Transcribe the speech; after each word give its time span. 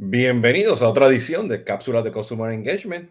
Bienvenidos 0.00 0.80
a 0.80 0.88
otra 0.88 1.08
edición 1.08 1.48
de 1.48 1.64
Cápsulas 1.64 2.04
de 2.04 2.12
Consumer 2.12 2.52
Engagement, 2.52 3.10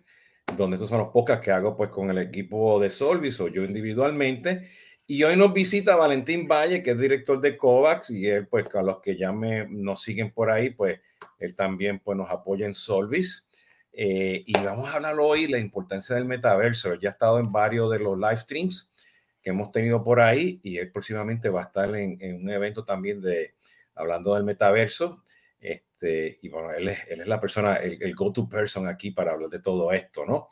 donde 0.56 0.78
estos 0.78 0.90
son 0.90 1.00
los 1.00 1.10
podcasts 1.10 1.44
que 1.44 1.52
hago 1.52 1.76
pues 1.76 1.90
con 1.90 2.10
el 2.10 2.18
equipo 2.18 2.80
de 2.80 2.90
Solvis 2.90 3.42
o 3.42 3.50
yo 3.50 3.66
individualmente. 3.66 4.70
Y 5.06 5.22
hoy 5.24 5.36
nos 5.36 5.52
visita 5.52 5.98
Valentín 5.98 6.48
Valle, 6.48 6.82
que 6.82 6.92
es 6.92 6.98
director 6.98 7.42
de 7.42 7.58
COVAX, 7.58 8.12
y 8.12 8.28
él 8.28 8.48
pues 8.48 8.74
a 8.74 8.82
los 8.84 9.02
que 9.02 9.18
ya 9.18 9.34
me, 9.34 9.68
nos 9.68 10.02
siguen 10.02 10.32
por 10.32 10.50
ahí, 10.50 10.70
pues 10.70 11.02
él 11.40 11.56
también 11.56 12.00
pues 12.00 12.18
nos 12.18 12.30
apoya 12.30 12.66
en 12.66 12.74
Solvis. 12.74 13.50
Eh, 13.92 14.46
y 14.46 14.54
vamos 14.54 14.88
a 14.88 14.94
hablar 14.94 15.20
hoy 15.20 15.44
de 15.44 15.52
la 15.52 15.60
importancia 15.60 16.16
del 16.16 16.24
metaverso. 16.24 16.96
ya 16.96 17.10
ha 17.10 17.12
estado 17.12 17.40
en 17.40 17.52
varios 17.52 17.92
de 17.92 18.00
los 18.00 18.18
live 18.18 18.38
streams 18.38 18.94
que 19.42 19.50
hemos 19.50 19.74
tenido 19.74 20.02
por 20.06 20.22
ahí 20.22 20.62
y 20.64 20.78
él 20.78 20.90
próximamente 20.90 21.50
va 21.50 21.64
a 21.64 21.66
estar 21.66 21.94
en, 21.98 22.18
en 22.22 22.44
un 22.44 22.50
evento 22.50 22.86
también 22.86 23.20
de 23.20 23.56
hablando 23.94 24.36
del 24.36 24.46
metaverso. 24.46 25.22
Este, 25.60 26.38
y 26.42 26.50
bueno, 26.50 26.72
él 26.72 26.90
es, 26.90 27.08
él 27.10 27.22
es 27.22 27.28
la 27.28 27.40
persona, 27.40 27.76
el, 27.78 28.14
go-to 28.14 28.48
person 28.48 28.88
aquí 28.88 29.12
para 29.12 29.32
hablar 29.32 29.50
de 29.50 29.60
todo 29.60 29.92
esto, 29.92 30.26
¿no? 30.26 30.50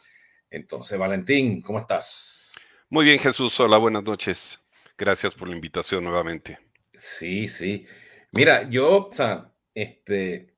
Entonces, 0.49 0.97
Valentín, 0.97 1.61
¿cómo 1.61 1.79
estás? 1.79 2.53
Muy 2.89 3.05
bien, 3.05 3.19
Jesús. 3.19 3.59
Hola, 3.59 3.77
buenas 3.77 4.03
noches. 4.03 4.59
Gracias 4.97 5.33
por 5.35 5.47
la 5.47 5.55
invitación 5.55 6.03
nuevamente. 6.03 6.57
Sí, 6.93 7.47
sí. 7.47 7.85
Mira, 8.31 8.67
yo, 8.69 9.07
o 9.07 9.11
sea, 9.11 9.51
este, 9.73 10.55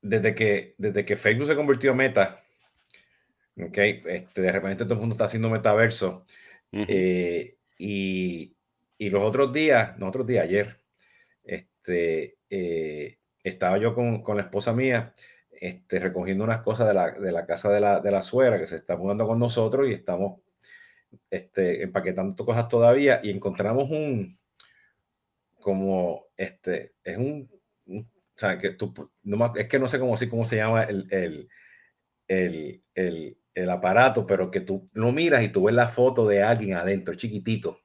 desde 0.00 0.34
que, 0.34 0.74
desde 0.78 1.04
que 1.04 1.16
Facebook 1.16 1.48
se 1.48 1.56
convirtió 1.56 1.92
en 1.92 1.96
meta, 1.96 2.44
ok, 3.58 3.78
este, 3.78 4.42
de 4.42 4.52
repente 4.52 4.84
todo 4.84 4.94
el 4.94 5.00
mundo 5.00 5.14
está 5.14 5.24
haciendo 5.24 5.50
metaverso. 5.50 6.24
Eh, 6.72 7.56
y, 7.78 8.54
y, 8.98 9.10
los 9.10 9.22
otros 9.22 9.52
días, 9.52 9.96
no 9.98 10.08
otros 10.08 10.26
días, 10.26 10.44
ayer, 10.44 10.78
este, 11.86 12.38
eh, 12.50 13.18
estaba 13.44 13.78
yo 13.78 13.94
con, 13.94 14.22
con, 14.22 14.36
la 14.36 14.42
esposa 14.44 14.72
mía 14.72 15.14
este, 15.52 16.00
recogiendo 16.00 16.44
unas 16.44 16.60
cosas 16.60 16.88
de 16.88 16.94
la, 16.94 17.12
de 17.12 17.32
la 17.32 17.46
casa 17.46 17.70
de 17.70 17.80
la, 17.80 18.00
de 18.00 18.10
la, 18.10 18.22
suegra 18.22 18.58
que 18.58 18.66
se 18.66 18.76
está 18.76 18.96
mudando 18.96 19.26
con 19.26 19.38
nosotros 19.38 19.88
y 19.88 19.92
estamos 19.92 20.40
este, 21.30 21.82
empaquetando 21.84 22.44
cosas 22.44 22.68
todavía 22.68 23.20
y 23.22 23.30
encontramos 23.30 23.88
un, 23.90 24.38
como, 25.60 26.26
este, 26.36 26.94
es 27.04 27.16
un, 27.16 27.48
o 27.88 28.04
sea, 28.34 28.58
que 28.58 28.70
tú, 28.70 28.92
no, 29.22 29.54
es 29.54 29.68
que 29.68 29.78
no 29.78 29.86
sé 29.86 30.00
cómo, 30.00 30.16
cómo 30.28 30.44
se 30.44 30.56
llama 30.56 30.82
el, 30.84 31.06
el, 31.10 31.48
el, 32.26 32.82
el, 32.94 33.38
el 33.54 33.70
aparato, 33.70 34.26
pero 34.26 34.50
que 34.50 34.60
tú 34.60 34.90
lo 34.92 35.12
miras 35.12 35.42
y 35.44 35.48
tú 35.50 35.64
ves 35.64 35.74
la 35.74 35.88
foto 35.88 36.26
de 36.26 36.42
alguien 36.42 36.74
adentro, 36.74 37.14
chiquitito. 37.14 37.80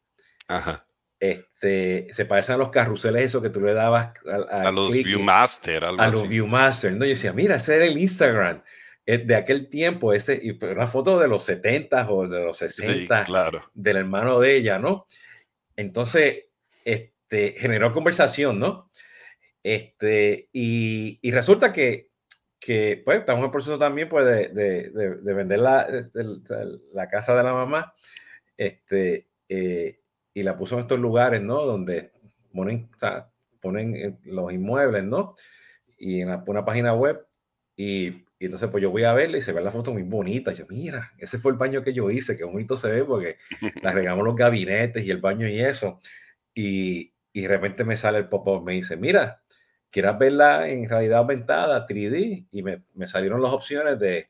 Ajá 0.47 0.87
este, 1.21 2.07
se 2.11 2.25
parecen 2.25 2.55
a 2.55 2.57
los 2.57 2.71
carruseles 2.71 3.25
eso 3.25 3.43
que 3.43 3.51
tú 3.51 3.61
le 3.61 3.75
dabas 3.75 4.11
a, 4.25 4.71
los 4.71 4.91
Viewmaster. 4.91 5.83
a 5.85 6.07
los 6.07 6.27
Viewmaster. 6.27 6.91
¿no? 6.93 7.05
Yo 7.05 7.11
decía, 7.11 7.31
mira, 7.31 7.57
ese 7.57 7.75
era 7.75 7.85
el 7.85 7.99
Instagram 7.99 8.63
eh, 9.05 9.19
de 9.19 9.35
aquel 9.35 9.69
tiempo, 9.69 10.13
ese, 10.13 10.39
y 10.41 10.51
una 10.65 10.87
foto 10.87 11.19
de 11.19 11.27
los 11.27 11.43
70 11.43 12.11
o 12.11 12.27
de 12.27 12.43
los 12.43 12.57
60 12.57 13.23
claro. 13.25 13.61
del 13.75 13.97
hermano 13.97 14.39
de 14.39 14.55
ella, 14.55 14.79
¿no? 14.79 15.05
Entonces, 15.75 16.45
este, 16.83 17.53
generó 17.55 17.93
conversación, 17.93 18.57
¿no? 18.57 18.89
Este, 19.61 20.49
y, 20.51 21.19
y 21.21 21.31
resulta 21.31 21.71
que, 21.71 22.09
que, 22.59 22.99
pues, 23.05 23.19
estamos 23.19 23.45
en 23.45 23.51
proceso 23.51 23.77
también, 23.77 24.09
pues, 24.09 24.25
de, 24.25 24.47
de, 24.47 24.89
de, 25.21 25.33
vender 25.35 25.59
la, 25.59 25.87
la, 26.93 27.07
casa 27.09 27.35
de 27.35 27.43
la 27.43 27.53
mamá, 27.53 27.93
este, 28.57 29.27
eh, 29.49 30.00
y 30.33 30.43
la 30.43 30.57
puso 30.57 30.75
en 30.75 30.81
estos 30.81 30.99
lugares, 30.99 31.41
¿no? 31.41 31.65
Donde 31.65 32.11
ponen, 32.53 32.89
o 32.95 32.99
sea, 32.99 33.29
ponen 33.59 33.95
eh, 33.95 34.17
los 34.23 34.51
inmuebles, 34.51 35.03
¿no? 35.03 35.35
Y 35.97 36.21
en 36.21 36.29
una 36.47 36.65
página 36.65 36.93
web. 36.93 37.25
Y, 37.75 38.07
y, 38.07 38.45
entonces, 38.45 38.69
pues 38.69 38.81
yo 38.81 38.91
voy 38.91 39.03
a 39.03 39.13
verla 39.13 39.37
y 39.37 39.41
se 39.41 39.53
ve 39.53 39.61
la 39.61 39.71
foto 39.71 39.93
muy 39.93 40.03
bonita. 40.03 40.51
Yo, 40.51 40.65
mira, 40.69 41.11
ese 41.17 41.37
fue 41.37 41.51
el 41.51 41.57
baño 41.57 41.83
que 41.83 41.93
yo 41.93 42.09
hice, 42.09 42.37
que 42.37 42.43
bonito 42.43 42.77
se 42.77 42.91
ve 42.91 43.03
porque 43.03 43.37
la 43.81 43.91
regamos 43.91 44.25
los 44.25 44.35
gabinetes 44.35 45.03
y 45.05 45.11
el 45.11 45.19
baño 45.21 45.47
y 45.47 45.59
eso. 45.59 45.99
Y, 46.53 47.13
y 47.33 47.41
de 47.41 47.47
repente 47.47 47.83
me 47.83 47.97
sale 47.97 48.19
el 48.19 48.29
pop-up, 48.29 48.63
me 48.63 48.73
dice, 48.73 48.97
mira, 48.97 49.41
quieras 49.89 50.17
verla 50.17 50.69
en 50.69 50.87
realidad 50.89 51.19
aumentada, 51.19 51.85
3D, 51.87 52.47
y 52.51 52.63
me, 52.63 52.83
me 52.93 53.07
salieron 53.07 53.41
las 53.41 53.51
opciones 53.51 53.99
de 53.99 54.29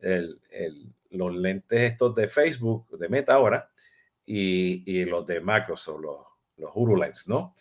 el, 0.00 0.40
el, 0.50 0.92
los 1.10 1.34
lentes 1.34 1.80
estos 1.80 2.14
de 2.14 2.28
Facebook, 2.28 2.98
de 2.98 3.08
Meta 3.08 3.34
ahora, 3.34 3.70
y, 4.26 4.82
y 4.90 5.04
los 5.04 5.26
de 5.26 5.40
Microsoft, 5.40 6.00
los, 6.00 6.18
los 6.56 6.70
HoloLens, 6.74 7.28
¿no? 7.28 7.54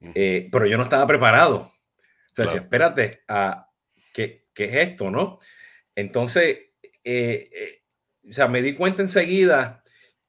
Eh, 0.00 0.48
pero 0.50 0.66
yo 0.66 0.76
no 0.76 0.84
estaba 0.84 1.06
preparado. 1.06 1.56
O 1.56 2.34
sea, 2.34 2.44
claro. 2.44 2.60
espérate, 2.60 3.22
a, 3.28 3.68
¿qué, 4.12 4.46
¿qué, 4.54 4.64
es 4.64 4.88
esto, 4.88 5.10
no? 5.10 5.38
Entonces, 5.94 6.58
eh, 7.04 7.50
eh, 7.52 7.82
o 8.28 8.32
sea, 8.32 8.48
me 8.48 8.62
di 8.62 8.74
cuenta 8.74 9.02
enseguida 9.02 9.82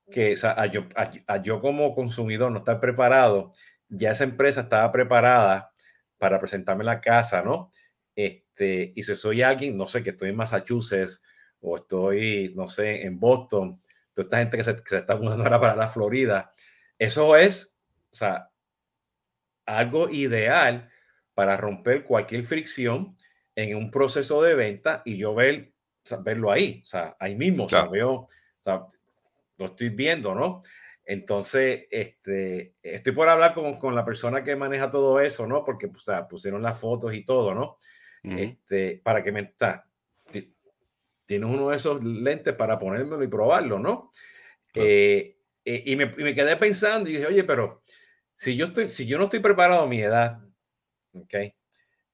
que 0.09 0.33
o 0.33 0.37
sea, 0.37 0.59
a 0.59 0.65
yo, 0.65 0.85
a, 0.95 1.11
a 1.27 1.41
yo, 1.41 1.59
como 1.59 1.93
consumidor 1.93 2.51
no 2.51 2.59
estar 2.59 2.79
preparado, 2.79 3.53
ya 3.89 4.11
esa 4.11 4.23
empresa 4.23 4.61
estaba 4.61 4.91
preparada 4.91 5.71
para 6.17 6.39
presentarme 6.39 6.83
la 6.83 6.99
casa, 6.99 7.41
¿no? 7.43 7.71
Este, 8.15 8.91
y 8.95 9.03
si 9.03 9.15
soy 9.15 9.41
alguien, 9.41 9.77
no 9.77 9.87
sé, 9.87 10.03
que 10.03 10.11
estoy 10.11 10.29
en 10.29 10.35
Massachusetts 10.35 11.23
o 11.61 11.77
estoy, 11.77 12.53
no 12.55 12.67
sé, 12.67 13.03
en 13.03 13.19
Boston, 13.19 13.81
toda 14.23 14.41
esta 14.41 14.57
gente 14.57 14.57
que 14.57 14.63
se, 14.63 14.75
que 14.75 14.89
se 14.89 14.97
está 14.97 15.15
mudando 15.15 15.43
ahora 15.43 15.59
para 15.59 15.75
la 15.75 15.87
Florida, 15.87 16.51
eso 16.97 17.35
es, 17.35 17.77
o 18.11 18.15
sea, 18.15 18.49
algo 19.65 20.09
ideal 20.09 20.89
para 21.33 21.57
romper 21.57 22.03
cualquier 22.03 22.43
fricción 22.43 23.15
en 23.55 23.77
un 23.77 23.91
proceso 23.91 24.41
de 24.41 24.55
venta 24.55 25.01
y 25.05 25.17
yo 25.17 25.33
ver, 25.35 25.73
o 26.03 26.07
sea, 26.07 26.17
verlo 26.19 26.51
ahí, 26.51 26.81
o 26.83 26.87
sea, 26.87 27.15
ahí 27.19 27.35
mismo, 27.35 27.67
claro. 27.67 27.85
o 27.85 27.89
sea, 27.89 27.91
veo, 27.91 28.11
o 28.13 28.27
sea, 28.61 28.85
lo 29.57 29.65
estoy 29.65 29.89
viendo, 29.89 30.33
¿no? 30.33 30.61
Entonces, 31.05 31.87
este, 31.89 32.75
estoy 32.83 33.13
por 33.13 33.29
hablar 33.29 33.53
con, 33.53 33.77
con, 33.77 33.95
la 33.95 34.05
persona 34.05 34.43
que 34.43 34.55
maneja 34.55 34.89
todo 34.89 35.19
eso, 35.19 35.47
¿no? 35.47 35.65
Porque 35.65 35.87
o 35.87 35.99
sea, 35.99 36.27
pusieron 36.27 36.61
las 36.61 36.79
fotos 36.79 37.13
y 37.13 37.25
todo, 37.25 37.53
¿no? 37.53 37.77
Uh 38.23 38.29
-huh. 38.29 38.39
este, 38.39 39.01
para 39.03 39.23
que 39.23 39.31
me 39.31 39.41
está, 39.41 39.88
tienes 41.29 41.47
uno 41.47 41.69
de 41.69 41.75
esos 41.75 42.03
lentes 42.03 42.55
para 42.55 42.79
ponérmelo 42.79 43.21
y 43.21 43.27
probarlo, 43.27 43.77
¿no? 43.77 44.09
Claro. 44.73 44.89
Eh, 44.89 45.37
eh, 45.63 45.83
y, 45.85 45.95
me, 45.95 46.05
y, 46.05 46.23
me, 46.23 46.33
quedé 46.33 46.57
pensando 46.57 47.07
y 47.07 47.13
dije, 47.13 47.27
oye, 47.27 47.43
pero 47.43 47.83
si 48.35 48.55
yo, 48.55 48.65
estoy, 48.65 48.89
si 48.89 49.05
yo 49.05 49.19
no 49.19 49.25
estoy 49.25 49.39
preparado 49.39 49.83
a 49.83 49.87
mi 49.87 50.01
edad, 50.01 50.41
¿ok? 51.13 51.35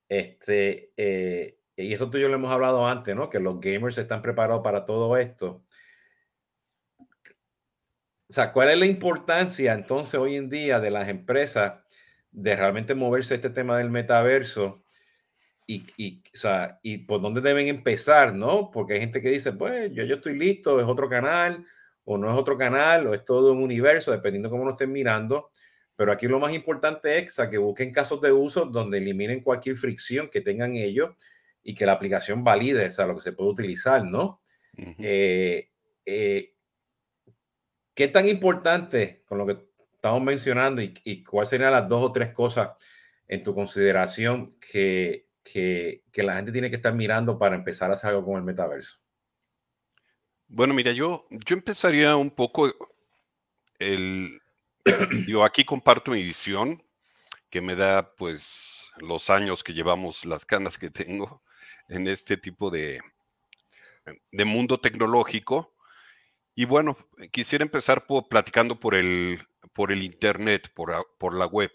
Este, 0.10 0.92
eh, 0.98 1.58
y 1.78 1.94
esto 1.94 2.10
tú 2.10 2.18
y 2.18 2.22
yo 2.24 2.28
lo 2.28 2.36
hemos 2.36 2.52
hablado 2.52 2.86
antes, 2.86 3.16
¿no? 3.16 3.30
Que 3.30 3.40
los 3.40 3.62
gamers 3.62 3.98
están 3.98 4.22
preparados 4.22 4.62
para 4.62 4.84
todo 4.84 5.16
esto. 5.16 5.64
O 7.00 8.34
sea, 8.34 8.52
¿cuál 8.52 8.70
es 8.72 8.78
la 8.78 8.86
importancia 8.86 9.72
entonces 9.72 10.16
hoy 10.16 10.36
en 10.36 10.50
día 10.50 10.82
de 10.82 10.92
las 10.92 11.08
empresas 11.08 11.86
de 12.32 12.54
realmente 12.54 12.96
moverse 12.96 13.36
a 13.36 13.38
este 13.38 13.50
tema 13.50 13.78
del 13.78 13.92
metaverso? 13.92 14.85
Y, 15.68 15.86
y, 15.98 16.22
o 16.34 16.38
sea, 16.38 16.80
y 16.84 17.00
por 17.00 17.22
dónde 17.22 17.42
deben 17.42 17.68
empezar, 17.68 18.34
¿no? 18.36 18.70
Porque 18.72 18.94
hay 18.94 19.00
gente 19.00 19.22
que 19.22 19.30
dice, 19.30 19.54
pues 19.54 19.92
yo, 19.94 20.04
yo 20.04 20.16
estoy 20.16 20.38
listo, 20.38 20.80
es 20.80 20.86
otro 20.86 21.10
canal, 21.10 21.66
o 22.04 22.18
no 22.18 22.30
es 22.32 22.38
otro 22.38 22.58
canal, 22.58 23.08
o 23.08 23.14
es 23.14 23.26
todo 23.26 23.52
un 23.54 23.64
universo, 23.64 24.12
dependiendo 24.12 24.50
cómo 24.50 24.66
lo 24.66 24.72
estén 24.72 24.92
mirando. 24.92 25.50
Pero 25.96 26.12
aquí 26.12 26.28
lo 26.28 26.40
más 26.40 26.54
importante 26.54 27.18
es 27.18 27.36
que 27.50 27.58
busquen 27.58 27.92
casos 27.92 28.22
de 28.22 28.32
uso 28.32 28.66
donde 28.66 28.98
eliminen 29.00 29.42
cualquier 29.42 29.76
fricción 29.76 30.30
que 30.30 30.42
tengan 30.42 30.76
ellos 30.76 31.16
y 31.64 31.74
que 31.74 31.86
la 31.86 31.94
aplicación 31.94 32.44
valide, 32.44 32.88
o 32.88 32.92
sea, 32.92 33.08
lo 33.08 33.16
que 33.16 33.22
se 33.22 33.34
puede 33.34 33.50
utilizar, 33.50 34.04
¿no? 34.04 34.42
Uh 34.78 34.82
-huh. 34.82 34.96
eh, 35.00 35.70
eh, 36.06 36.54
¿Qué 37.96 38.08
tan 38.10 38.28
importante 38.28 39.24
con 39.26 39.38
lo 39.38 39.46
que 39.46 39.58
estamos 39.94 40.22
mencionando 40.22 40.82
y, 40.82 40.94
y 41.06 41.24
cuáles 41.24 41.50
serían 41.50 41.72
las 41.72 41.88
dos 41.88 42.04
o 42.04 42.12
tres 42.12 42.30
cosas 42.32 42.72
en 43.28 43.42
tu 43.42 43.56
consideración 43.56 44.58
que, 44.60 45.26
que, 45.46 46.02
la 46.16 46.36
gente 46.36 46.52
tiene 46.52 46.70
que 46.70 46.76
estar 46.76 46.94
mirando 46.94 47.38
para 47.38 47.56
empezar 47.56 47.92
a 47.92 47.94
hacer 47.94 48.10
algo 48.10 48.26
con 48.26 48.38
el 48.38 48.44
metaverso? 48.44 48.98
Bueno, 50.48 50.74
mira, 50.74 50.92
yo, 50.92 51.28
yo 51.30 51.56
empezaría 51.56 52.16
un 52.16 52.32
poco 52.32 52.74
el... 53.80 54.42
yo 55.28 55.44
aquí 55.44 55.64
comparto 55.64 56.12
mi 56.12 56.24
visión, 56.24 56.84
que 57.50 57.62
me 57.62 57.76
da 57.76 58.16
pues 58.16 58.90
los 58.98 59.30
años 59.30 59.64
que 59.64 59.74
llevamos, 59.74 60.26
las 60.26 60.46
canas 60.46 60.78
que 60.78 60.90
tengo 60.90 61.42
en 61.90 62.08
este 62.08 62.38
tipo 62.38 62.70
de, 62.70 63.00
de 64.32 64.46
mundo 64.46 64.80
tecnológico. 64.80 65.76
Y 66.56 66.66
bueno, 66.66 66.98
quisiera 67.32 67.64
empezar 67.64 68.08
por, 68.08 68.28
platicando 68.30 68.80
por 68.80 68.96
el, 68.96 69.46
por 69.74 69.92
el 69.92 70.04
Internet, 70.04 70.72
por, 70.74 71.16
por 71.18 71.36
la 71.36 71.46
web. 71.46 71.72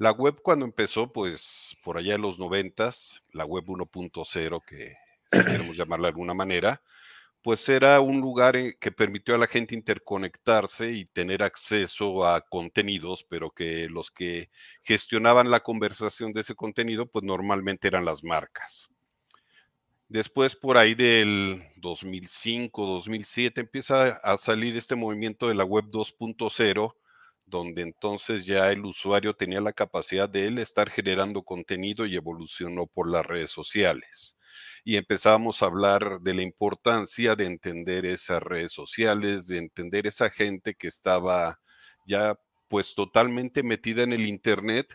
La 0.00 0.12
web 0.12 0.40
cuando 0.42 0.64
empezó, 0.64 1.12
pues 1.12 1.76
por 1.84 1.98
allá 1.98 2.14
en 2.14 2.22
los 2.22 2.38
noventas, 2.38 3.22
la 3.32 3.44
web 3.44 3.66
1.0, 3.66 4.64
que 4.66 4.96
si 5.30 5.44
queremos 5.44 5.76
llamarla 5.76 6.06
de 6.06 6.12
alguna 6.12 6.32
manera, 6.32 6.80
pues 7.42 7.68
era 7.68 8.00
un 8.00 8.18
lugar 8.18 8.56
que 8.80 8.92
permitió 8.92 9.34
a 9.34 9.38
la 9.38 9.46
gente 9.46 9.74
interconectarse 9.74 10.90
y 10.90 11.04
tener 11.04 11.42
acceso 11.42 12.26
a 12.26 12.40
contenidos, 12.40 13.26
pero 13.28 13.50
que 13.50 13.90
los 13.90 14.10
que 14.10 14.48
gestionaban 14.80 15.50
la 15.50 15.60
conversación 15.60 16.32
de 16.32 16.40
ese 16.40 16.54
contenido, 16.54 17.04
pues 17.04 17.22
normalmente 17.22 17.86
eran 17.86 18.06
las 18.06 18.24
marcas. 18.24 18.88
Después, 20.08 20.56
por 20.56 20.78
ahí 20.78 20.94
del 20.94 21.62
2005, 21.76 22.86
2007, 22.86 23.60
empieza 23.60 24.12
a 24.12 24.38
salir 24.38 24.78
este 24.78 24.94
movimiento 24.94 25.46
de 25.46 25.56
la 25.56 25.64
web 25.64 25.90
2.0, 25.90 26.94
donde 27.50 27.82
entonces 27.82 28.46
ya 28.46 28.70
el 28.70 28.84
usuario 28.84 29.34
tenía 29.34 29.60
la 29.60 29.72
capacidad 29.72 30.28
de 30.28 30.46
él 30.46 30.58
estar 30.58 30.90
generando 30.90 31.42
contenido 31.42 32.06
y 32.06 32.16
evolucionó 32.16 32.86
por 32.86 33.10
las 33.10 33.26
redes 33.26 33.50
sociales 33.50 34.36
y 34.84 34.96
empezábamos 34.96 35.62
a 35.62 35.66
hablar 35.66 36.20
de 36.20 36.34
la 36.34 36.42
importancia 36.42 37.36
de 37.36 37.46
entender 37.46 38.06
esas 38.06 38.42
redes 38.42 38.72
sociales, 38.72 39.46
de 39.46 39.58
entender 39.58 40.06
esa 40.06 40.30
gente 40.30 40.74
que 40.74 40.88
estaba 40.88 41.60
ya 42.06 42.38
pues 42.68 42.94
totalmente 42.94 43.62
metida 43.62 44.02
en 44.02 44.12
el 44.12 44.26
Internet 44.26 44.88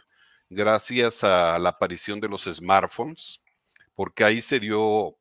gracias 0.50 1.24
a 1.24 1.60
la 1.60 1.70
aparición 1.70 2.20
de 2.20 2.30
los 2.30 2.44
smartphones, 2.44 3.42
porque 3.96 4.24
ahí 4.24 4.42
se 4.42 4.60
dio 4.60 5.18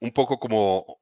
un 0.00 0.10
poco 0.12 0.38
como, 0.38 1.00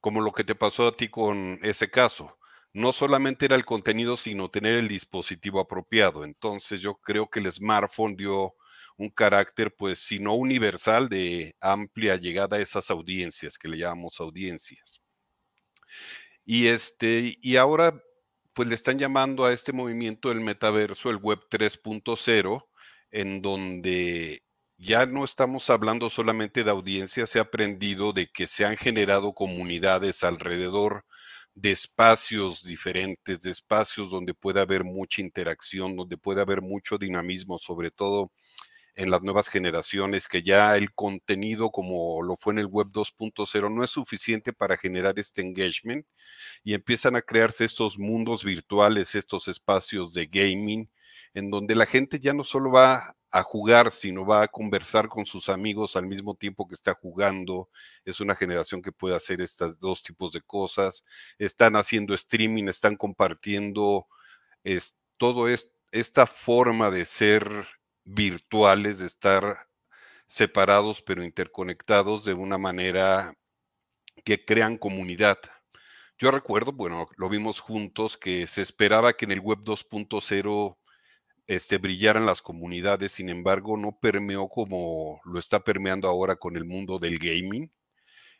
como 0.00 0.20
lo 0.20 0.32
que 0.32 0.44
te 0.44 0.54
pasó 0.54 0.88
a 0.88 0.96
ti 0.96 1.08
con 1.08 1.58
ese 1.62 1.90
caso. 1.90 2.35
No 2.76 2.92
solamente 2.92 3.46
era 3.46 3.56
el 3.56 3.64
contenido, 3.64 4.18
sino 4.18 4.50
tener 4.50 4.74
el 4.74 4.86
dispositivo 4.86 5.60
apropiado. 5.60 6.24
Entonces 6.24 6.82
yo 6.82 6.96
creo 6.96 7.30
que 7.30 7.40
el 7.40 7.50
smartphone 7.50 8.16
dio 8.16 8.54
un 8.98 9.08
carácter, 9.08 9.74
pues, 9.74 10.00
si 10.00 10.18
no 10.18 10.34
universal, 10.34 11.08
de 11.08 11.56
amplia 11.58 12.16
llegada 12.16 12.58
a 12.58 12.60
esas 12.60 12.90
audiencias, 12.90 13.56
que 13.56 13.68
le 13.68 13.78
llamamos 13.78 14.20
audiencias. 14.20 15.00
Y, 16.44 16.66
este, 16.66 17.38
y 17.40 17.56
ahora, 17.56 17.98
pues, 18.54 18.68
le 18.68 18.74
están 18.74 18.98
llamando 18.98 19.46
a 19.46 19.54
este 19.54 19.72
movimiento 19.72 20.28
del 20.28 20.40
metaverso 20.40 21.08
el 21.08 21.16
Web 21.16 21.40
3.0, 21.48 22.68
en 23.10 23.40
donde 23.40 24.42
ya 24.76 25.06
no 25.06 25.24
estamos 25.24 25.70
hablando 25.70 26.10
solamente 26.10 26.62
de 26.62 26.70
audiencias, 26.70 27.30
se 27.30 27.38
ha 27.38 27.42
aprendido 27.42 28.12
de 28.12 28.26
que 28.26 28.46
se 28.46 28.66
han 28.66 28.76
generado 28.76 29.32
comunidades 29.32 30.22
alrededor 30.24 31.06
de 31.56 31.70
espacios 31.70 32.62
diferentes, 32.62 33.40
de 33.40 33.50
espacios 33.50 34.10
donde 34.10 34.34
puede 34.34 34.60
haber 34.60 34.84
mucha 34.84 35.22
interacción, 35.22 35.96
donde 35.96 36.18
puede 36.18 36.42
haber 36.42 36.60
mucho 36.60 36.98
dinamismo, 36.98 37.58
sobre 37.58 37.90
todo 37.90 38.30
en 38.94 39.10
las 39.10 39.22
nuevas 39.22 39.48
generaciones, 39.48 40.28
que 40.28 40.42
ya 40.42 40.76
el 40.76 40.92
contenido 40.92 41.70
como 41.70 42.22
lo 42.22 42.36
fue 42.36 42.52
en 42.52 42.60
el 42.60 42.66
web 42.66 42.88
2.0 42.88 43.74
no 43.74 43.82
es 43.84 43.90
suficiente 43.90 44.52
para 44.52 44.76
generar 44.76 45.18
este 45.18 45.42
engagement 45.42 46.06
y 46.62 46.74
empiezan 46.74 47.16
a 47.16 47.22
crearse 47.22 47.64
estos 47.64 47.98
mundos 47.98 48.44
virtuales, 48.44 49.14
estos 49.14 49.48
espacios 49.48 50.12
de 50.12 50.26
gaming, 50.26 50.90
en 51.34 51.50
donde 51.50 51.74
la 51.74 51.86
gente 51.86 52.20
ya 52.20 52.34
no 52.34 52.44
solo 52.44 52.70
va 52.70 53.16
a 53.30 53.42
jugar, 53.42 53.90
sino 53.92 54.24
va 54.24 54.42
a 54.42 54.48
conversar 54.48 55.08
con 55.08 55.26
sus 55.26 55.48
amigos 55.48 55.96
al 55.96 56.06
mismo 56.06 56.34
tiempo 56.34 56.66
que 56.66 56.74
está 56.74 56.94
jugando. 56.94 57.68
Es 58.04 58.20
una 58.20 58.34
generación 58.34 58.82
que 58.82 58.92
puede 58.92 59.16
hacer 59.16 59.40
estos 59.40 59.78
dos 59.78 60.02
tipos 60.02 60.32
de 60.32 60.42
cosas. 60.42 61.04
Están 61.38 61.76
haciendo 61.76 62.14
streaming, 62.14 62.68
están 62.68 62.96
compartiendo 62.96 64.06
es, 64.64 64.96
todo 65.16 65.48
esta 65.92 66.26
forma 66.26 66.90
de 66.90 67.04
ser 67.04 67.68
virtuales, 68.04 68.98
de 68.98 69.06
estar 69.06 69.68
separados 70.28 71.02
pero 71.02 71.24
interconectados 71.24 72.24
de 72.24 72.34
una 72.34 72.58
manera 72.58 73.34
que 74.24 74.44
crean 74.44 74.78
comunidad. 74.78 75.38
Yo 76.18 76.30
recuerdo, 76.30 76.72
bueno, 76.72 77.08
lo 77.16 77.28
vimos 77.28 77.60
juntos, 77.60 78.16
que 78.16 78.46
se 78.46 78.62
esperaba 78.62 79.12
que 79.12 79.26
en 79.26 79.32
el 79.32 79.40
web 79.40 79.58
2.0 79.62 80.78
este, 81.46 81.78
brillaran 81.78 82.26
las 82.26 82.42
comunidades, 82.42 83.12
sin 83.12 83.28
embargo, 83.28 83.76
no 83.76 83.98
permeó 84.00 84.48
como 84.48 85.20
lo 85.24 85.38
está 85.38 85.60
permeando 85.62 86.08
ahora 86.08 86.36
con 86.36 86.56
el 86.56 86.64
mundo 86.64 86.98
del 86.98 87.18
gaming, 87.18 87.70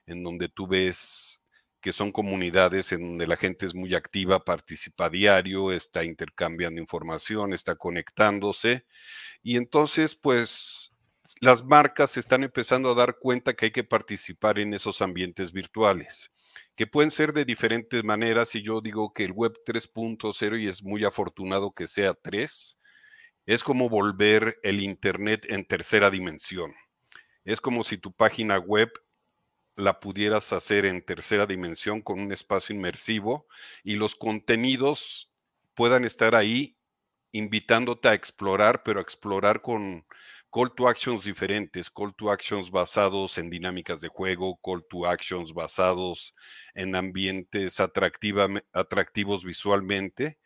en 0.07 0.23
donde 0.25 0.49
tú 0.49 0.67
ves 0.67 1.41
que 1.81 1.93
son 1.93 2.11
comunidades 2.11 2.91
en 2.91 3.01
donde 3.01 3.29
la 3.29 3.37
gente 3.37 3.65
es 3.65 3.75
muy 3.75 3.95
activa, 3.95 4.45
participa 4.45 5.09
diario, 5.09 5.71
está 5.71 6.03
intercambiando 6.03 6.81
información, 6.81 7.53
está 7.53 7.77
conectándose. 7.77 8.85
Y 9.43 9.57
entonces, 9.57 10.17
pues, 10.17 10.91
las 11.41 11.65
marcas 11.65 12.17
están 12.17 12.43
empezando 12.43 12.91
a 12.91 12.95
dar 12.95 13.19
cuenta 13.21 13.55
que 13.55 13.67
hay 13.67 13.71
que 13.71 13.85
participar 13.85 14.59
en 14.59 14.75
esos 14.75 15.01
ambientes 15.01 15.53
virtuales, 15.53 16.33
que 16.75 16.89
pueden 16.89 17.13
ser 17.13 17.33
de 17.33 17.45
diferentes 17.45 18.03
maneras. 18.03 18.55
Y 18.57 18.63
yo 18.63 18.81
digo 18.81 19.13
que 19.13 19.23
el 19.23 19.31
Web 19.31 19.55
3.0, 19.65 20.61
y 20.61 20.67
es 20.67 20.83
muy 20.83 21.05
afortunado 21.05 21.73
que 21.73 21.87
sea 21.87 22.15
3, 22.15 22.79
es 23.47 23.63
como 23.63 23.89
volver 23.89 24.59
el 24.63 24.83
Internet 24.83 25.47
en 25.49 25.65
tercera 25.65 26.11
dimensión. 26.11 26.75
Es 27.45 27.61
como 27.61 27.85
si 27.85 27.97
tu 27.97 28.13
página 28.13 28.59
web 28.59 28.91
la 29.77 30.01
pudieras 30.01 30.53
hacer 30.53 30.85
en 30.87 31.03
tercera 31.03 31.47
dimensión 31.47 32.03
con 32.03 32.19
un 32.19 32.33
espacio 32.33 32.75
inmersivo 32.75 33.47
y 33.85 33.95
los 33.95 34.17
contenidos 34.17 35.31
puedan 35.75 36.05
estar 36.05 36.35
ahí 36.35 36.77
invitándote 37.33 38.09
a 38.09 38.15
explorar, 38.15 38.83
pero 38.83 38.99
a 38.99 39.03
explorar 39.03 39.61
con 39.61 40.07
call 40.51 40.73
to 40.75 40.89
actions 40.89 41.25
diferentes, 41.25 41.91
call 41.91 42.15
to 42.17 42.31
actions 42.31 42.71
basados 42.71 43.37
en 43.37 43.51
dinámicas 43.51 44.01
de 44.01 44.09
juego, 44.09 44.59
call 44.65 44.85
to 44.89 45.07
actions 45.07 45.53
basados 45.53 46.35
en 46.75 46.97
ambientes 46.97 47.79
atractivos 47.79 49.45
visualmente. 49.45 50.39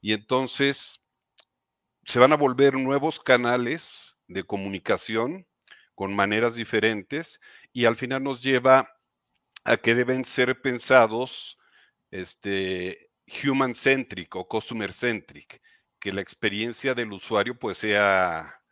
Y 0.00 0.12
entonces 0.12 1.05
se 2.06 2.20
van 2.20 2.32
a 2.32 2.36
volver 2.36 2.74
nuevos 2.74 3.18
canales 3.18 4.16
de 4.28 4.44
comunicación 4.44 5.46
con 5.94 6.14
maneras 6.14 6.54
diferentes 6.54 7.40
y 7.72 7.84
al 7.84 7.96
final 7.96 8.22
nos 8.22 8.40
lleva 8.40 8.96
a 9.64 9.76
que 9.76 9.96
deben 9.96 10.24
ser 10.24 10.60
pensados 10.60 11.58
este, 12.12 13.10
human 13.44 13.74
centric 13.74 14.36
o 14.36 14.46
customer 14.46 14.92
centric, 14.92 15.60
que 15.98 16.12
la 16.12 16.20
experiencia 16.20 16.94
del 16.94 17.12
usuario 17.12 17.58
pues 17.58 17.78
sea 17.78 18.62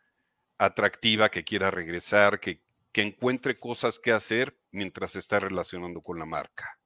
atractiva, 0.57 1.29
que 1.29 1.43
quiera 1.43 1.69
regresar, 1.69 2.39
que, 2.39 2.61
que 2.93 3.01
encuentre 3.01 3.55
cosas 3.55 3.99
que 3.99 4.13
hacer 4.13 4.57
mientras 4.71 5.11
se 5.11 5.19
está 5.19 5.41
relacionando 5.41 6.01
con 6.01 6.17
la 6.17 6.25
marca. 6.25 6.79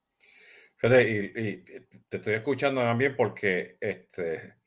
y, 0.81 0.87
te 2.07 2.17
estoy 2.17 2.33
escuchando 2.33 2.81
también 2.81 3.15
porque 3.15 3.77
este, 3.79 4.58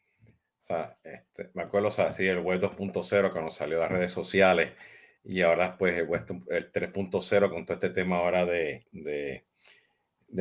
este, 1.02 1.50
me 1.54 1.62
acuerdo, 1.62 1.88
o 1.88 1.92
sea, 1.92 2.08
el 2.18 2.40
web 2.40 2.60
2.0 2.60 3.32
cuando 3.32 3.50
salió 3.50 3.78
las 3.78 3.90
redes 3.90 4.12
sociales, 4.12 4.72
y 5.24 5.42
ahora 5.42 5.76
pues 5.78 5.98
el, 5.98 6.08
3.0 6.08 7.50
con 7.50 7.64
todo 7.64 7.74
este 7.74 7.90
tema 7.90 8.16
ahora 8.18 8.44
de, 8.44 8.84
de, 8.92 9.44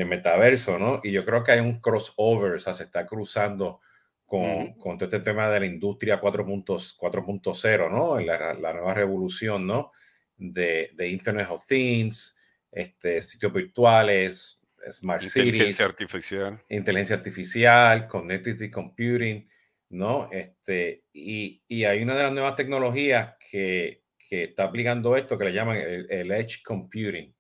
metaverso, 0.06 0.80
¿no? 0.80 1.00
Y 1.04 1.12
yo 1.12 1.24
creo 1.26 1.44
que 1.44 1.52
hay 1.52 1.60
un 1.60 1.80
crossover, 1.80 2.54
o 2.54 2.60
sea, 2.60 2.74
se 2.74 2.86
está 2.86 3.06
cruzando 3.06 3.82
con, 4.26 4.74
con 4.74 4.98
todo 4.98 5.06
este 5.06 5.20
tema 5.20 5.50
de 5.50 5.60
la 5.60 5.66
industria 5.66 6.20
4.0, 6.20 7.92
¿no? 7.92 8.20
La, 8.20 8.54
la, 8.54 8.74
nueva 8.74 8.94
revolución, 8.94 9.68
¿no? 9.68 9.92
De, 10.38 10.90
de, 10.96 11.10
Internet 11.10 11.48
of 11.50 11.68
Things, 11.68 12.40
este, 12.72 13.22
sitios 13.22 13.54
virtuales, 13.54 14.62
Smart 14.90 15.22
Cities. 15.22 15.46
Inteligencia 15.46 15.86
artificial. 15.86 16.64
Inteligencia 16.70 17.16
artificial, 17.18 18.08
Connected 18.08 18.72
Computing, 18.72 19.48
¿no? 19.92 20.30
Este, 20.32 21.04
y, 21.14 21.62
y 21.68 21.84
hay 21.84 22.02
una 22.02 22.16
de 22.16 22.24
las 22.24 22.34
nuevas 22.34 22.56
tecnologías 22.56 23.36
que 23.52 24.02
que 24.32 24.46
está 24.46 24.64
aplicando 24.64 25.18
esto 25.18 25.38
que 25.38 25.44
le 25.44 25.52
llaman 25.52 25.76
el, 25.76 26.32
edge 26.32 26.64
computing. 26.64 27.32
O 27.32 27.36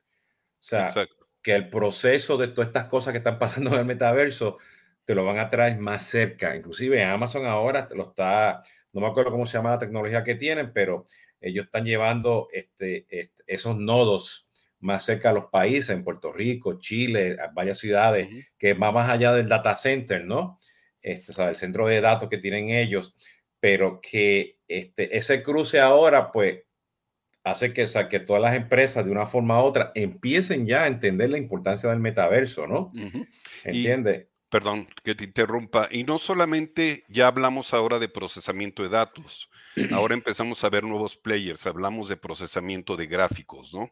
sea, 0.59 0.93
que 1.41 1.55
el 1.55 1.69
proceso 1.69 2.35
de 2.35 2.49
todas 2.49 2.67
estas 2.67 2.87
cosas 2.87 3.13
que 3.13 3.19
están 3.19 3.39
pasando 3.39 3.69
en 3.71 3.79
el 3.79 3.85
metaverso 3.85 4.57
te 5.05 5.15
lo 5.15 5.23
van 5.23 5.39
a 5.39 5.49
traer 5.49 5.79
más 5.79 6.03
cerca. 6.03 6.53
Inclusive 6.53 7.01
Amazon 7.01 7.45
ahora 7.45 7.87
lo 7.95 8.09
está, 8.09 8.61
no 8.91 8.99
me 8.99 9.07
acuerdo 9.07 9.31
cómo 9.31 9.45
se 9.45 9.57
llama 9.57 9.69
la 9.69 9.79
tecnología 9.79 10.21
que 10.25 10.35
tienen, 10.35 10.73
pero 10.73 11.05
ellos 11.39 11.63
están 11.67 11.85
llevando 11.85 12.49
este, 12.51 13.05
esos 13.47 13.77
nodos 13.77 14.49
más 14.81 15.05
cerca 15.05 15.29
a 15.29 15.33
los 15.33 15.45
países, 15.45 15.91
en 15.91 16.03
Puerto 16.03 16.33
Rico, 16.33 16.77
Chile, 16.77 17.37
varias 17.53 17.79
ciudades, 17.79 18.27
que 18.57 18.73
va 18.73 18.91
más 18.91 19.09
allá 19.09 19.31
del 19.31 19.47
data 19.47 19.77
center, 19.77 20.25
¿no? 20.25 20.59
Este, 21.01 21.41
o 21.41 21.47
el 21.47 21.55
centro 21.55 21.87
de 21.87 22.01
datos 22.01 22.29
que 22.29 22.37
tienen 22.37 22.69
ellos, 22.69 23.15
pero 23.59 23.99
que 24.01 24.57
este, 24.67 25.17
ese 25.17 25.41
cruce 25.41 25.79
ahora, 25.79 26.31
pues, 26.31 26.63
hace 27.43 27.73
que, 27.73 27.85
que 28.09 28.19
todas 28.19 28.41
las 28.41 28.55
empresas 28.55 29.05
de 29.05 29.11
una 29.11 29.25
forma 29.25 29.61
u 29.61 29.65
otra 29.65 29.91
empiecen 29.95 30.65
ya 30.67 30.83
a 30.83 30.87
entender 30.87 31.29
la 31.29 31.37
importancia 31.37 31.89
del 31.89 31.99
metaverso, 31.99 32.67
¿no? 32.67 32.91
¿Entiendes? 33.63 34.27
Perdón 34.49 34.87
que 35.03 35.15
te 35.15 35.23
interrumpa. 35.23 35.87
Y 35.89 36.03
no 36.03 36.19
solamente 36.19 37.05
ya 37.07 37.27
hablamos 37.27 37.73
ahora 37.73 37.99
de 37.99 38.09
procesamiento 38.09 38.83
de 38.83 38.89
datos, 38.89 39.49
ahora 39.91 40.13
empezamos 40.13 40.63
a 40.63 40.69
ver 40.69 40.83
nuevos 40.83 41.17
players, 41.17 41.65
hablamos 41.65 42.09
de 42.09 42.17
procesamiento 42.17 42.97
de 42.97 43.07
gráficos, 43.07 43.73
¿no? 43.73 43.91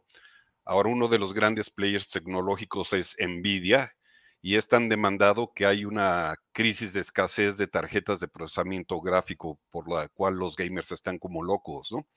Ahora 0.65 0.89
uno 0.89 1.07
de 1.07 1.17
los 1.17 1.33
grandes 1.33 1.69
players 1.71 2.09
tecnológicos 2.09 2.93
es 2.93 3.15
Nvidia 3.19 3.95
y 4.41 4.55
es 4.55 4.67
tan 4.67 4.87
demandado 4.89 5.53
que 5.53 5.65
hay 5.65 5.85
una 5.85 6.35
crisis 6.53 6.93
de 6.93 7.01
escasez 7.01 7.57
de 7.57 7.67
tarjetas 7.67 8.19
de 8.19 8.27
procesamiento 8.27 9.01
gráfico 9.01 9.59
por 9.69 9.89
la 9.89 10.07
cual 10.09 10.35
los 10.35 10.55
gamers 10.55 10.91
están 10.91 11.19
como 11.19 11.43
locos, 11.43 11.91
¿no? 11.91 12.07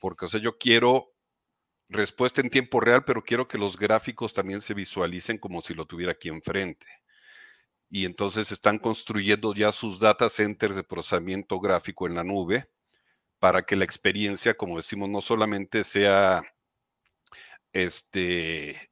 Porque, 0.00 0.26
o 0.26 0.28
sea, 0.28 0.40
yo 0.40 0.58
quiero 0.58 1.12
respuesta 1.88 2.40
en 2.40 2.50
tiempo 2.50 2.80
real, 2.80 3.04
pero 3.04 3.22
quiero 3.22 3.48
que 3.48 3.58
los 3.58 3.78
gráficos 3.78 4.34
también 4.34 4.60
se 4.60 4.74
visualicen 4.74 5.38
como 5.38 5.62
si 5.62 5.74
lo 5.74 5.86
tuviera 5.86 6.12
aquí 6.12 6.28
enfrente. 6.28 6.86
Y 7.90 8.06
entonces 8.06 8.52
están 8.52 8.78
construyendo 8.78 9.54
ya 9.54 9.72
sus 9.72 10.00
data 10.00 10.28
centers 10.28 10.74
de 10.76 10.82
procesamiento 10.84 11.60
gráfico 11.60 12.06
en 12.06 12.14
la 12.14 12.24
nube 12.24 12.68
para 13.38 13.62
que 13.62 13.76
la 13.76 13.84
experiencia, 13.84 14.54
como 14.54 14.78
decimos, 14.78 15.08
no 15.10 15.20
solamente 15.20 15.84
sea 15.84 16.42
este, 17.72 18.91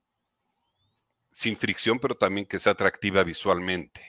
sin 1.41 1.57
fricción, 1.57 1.99
pero 1.99 2.15
también 2.15 2.47
que 2.47 2.59
sea 2.59 2.73
atractiva 2.73 3.25
visualmente. 3.25 4.03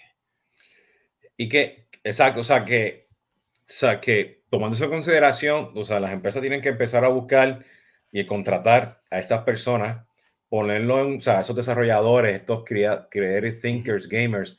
Y 1.38 1.48
que, 1.48 1.88
exacto, 2.04 2.42
o 2.42 2.44
sea, 2.44 2.66
que, 2.66 3.08
o 3.10 3.64
sea, 3.64 4.02
que 4.02 4.44
tomando 4.50 4.76
eso 4.76 4.84
en 4.84 4.92
consideración, 4.92 5.72
o 5.74 5.86
sea, 5.86 6.02
las 6.02 6.12
empresas 6.12 6.42
tienen 6.42 6.62
que 6.62 6.70
empezar 6.70 7.06
a 7.06 7.08
buscar 7.08 7.64
y 8.12 8.26
contratar 8.26 9.00
a 9.10 9.20
estas 9.20 9.44
personas, 9.44 10.06
ponerlo 10.50 11.00
en, 11.00 11.20
o 11.20 11.22
sea, 11.22 11.40
esos 11.40 11.56
desarrolladores, 11.56 12.36
estos 12.36 12.66
creative 12.66 13.52
thinkers, 13.54 14.10
gamers, 14.10 14.58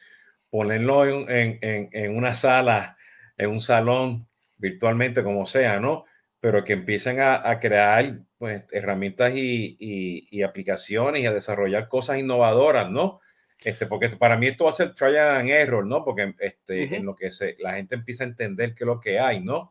ponerlo 0.48 1.04
en, 1.06 1.58
en, 1.60 1.90
en, 1.92 2.16
una 2.16 2.34
sala, 2.34 2.96
en 3.36 3.50
un 3.50 3.60
salón, 3.60 4.26
virtualmente, 4.56 5.22
como 5.22 5.44
sea, 5.44 5.78
¿no? 5.78 6.06
Pero 6.42 6.64
que 6.64 6.72
empiecen 6.72 7.20
a, 7.20 7.48
a 7.48 7.60
crear 7.60 8.18
pues, 8.36 8.64
herramientas 8.72 9.32
y, 9.36 9.76
y, 9.78 10.42
aplicaciones 10.42 11.22
y 11.22 11.26
a 11.26 11.32
desarrollar 11.32 11.86
cosas 11.86 12.18
innovadoras, 12.18 12.90
¿no? 12.90 13.20
Este, 13.60 13.86
porque 13.86 14.08
para 14.08 14.36
mí 14.36 14.48
esto 14.48 14.64
va 14.64 14.70
a 14.70 14.74
ser 14.74 14.92
trial 14.92 15.36
and 15.36 15.50
error, 15.50 15.86
¿no? 15.86 16.04
Porque 16.04 16.34
este, 16.40 16.96
en 16.96 17.06
lo 17.06 17.14
que 17.14 17.30
se, 17.30 17.54
la 17.60 17.74
gente 17.74 17.94
empieza 17.94 18.24
a 18.24 18.26
entender 18.26 18.74
qué 18.74 18.82
es 18.82 18.88
lo 18.88 18.98
que 18.98 19.20
hay, 19.20 19.38
¿no? 19.40 19.70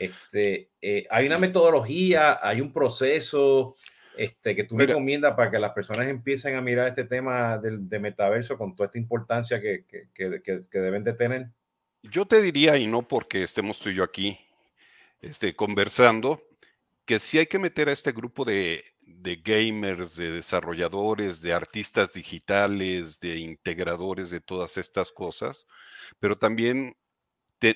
Este, 0.00 0.70
eh, 0.80 1.06
hay 1.08 1.26
una 1.26 1.38
metodología, 1.38 2.40
hay 2.42 2.60
un 2.60 2.72
proceso 2.72 3.76
este, 4.16 4.56
que 4.56 4.64
tú 4.64 4.76
recomiendas 4.76 5.34
para 5.34 5.52
que 5.52 5.60
las 5.60 5.70
personas 5.70 6.08
empiecen 6.08 6.56
a 6.56 6.60
mirar 6.60 6.88
este 6.88 7.04
tema 7.04 7.56
del 7.58 7.88
de 7.88 8.00
metaverso 8.00 8.58
con 8.58 8.74
toda 8.74 8.86
esta 8.86 8.98
importancia 8.98 9.60
que, 9.60 9.84
que, 9.86 10.08
que, 10.12 10.42
que, 10.42 10.78
deben 10.80 11.04
de 11.04 11.12
tener. 11.12 11.50
Yo 12.02 12.26
te 12.26 12.42
diría, 12.42 12.76
y 12.76 12.88
no 12.88 13.06
porque 13.06 13.44
estemos 13.44 13.78
tú 13.78 13.90
y 13.90 13.94
yo 13.94 14.02
aquí 14.02 14.40
este, 15.22 15.54
conversando, 15.56 16.42
que 17.04 17.18
sí 17.18 17.38
hay 17.38 17.46
que 17.46 17.58
meter 17.58 17.88
a 17.88 17.92
este 17.92 18.12
grupo 18.12 18.44
de, 18.44 18.84
gamers, 19.44 20.16
de 20.16 20.30
desarrolladores, 20.30 21.40
de 21.40 21.52
artistas 21.52 22.12
digitales, 22.12 23.20
de 23.20 23.38
integradores 23.38 24.30
de 24.30 24.40
todas 24.40 24.76
estas 24.76 25.10
cosas, 25.12 25.66
pero 26.20 26.38
también 26.38 26.94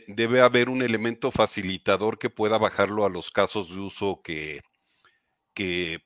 debe 0.09 0.41
haber 0.41 0.69
un 0.69 0.83
elemento 0.83 1.31
facilitador 1.31 2.19
que 2.19 2.31
pueda 2.31 2.59
bajarlo 2.59 3.05
a 3.05 3.09
los 3.09 3.31
casos 3.31 3.73
de 3.73 3.81
uso 3.81 4.21
que, 4.23 4.63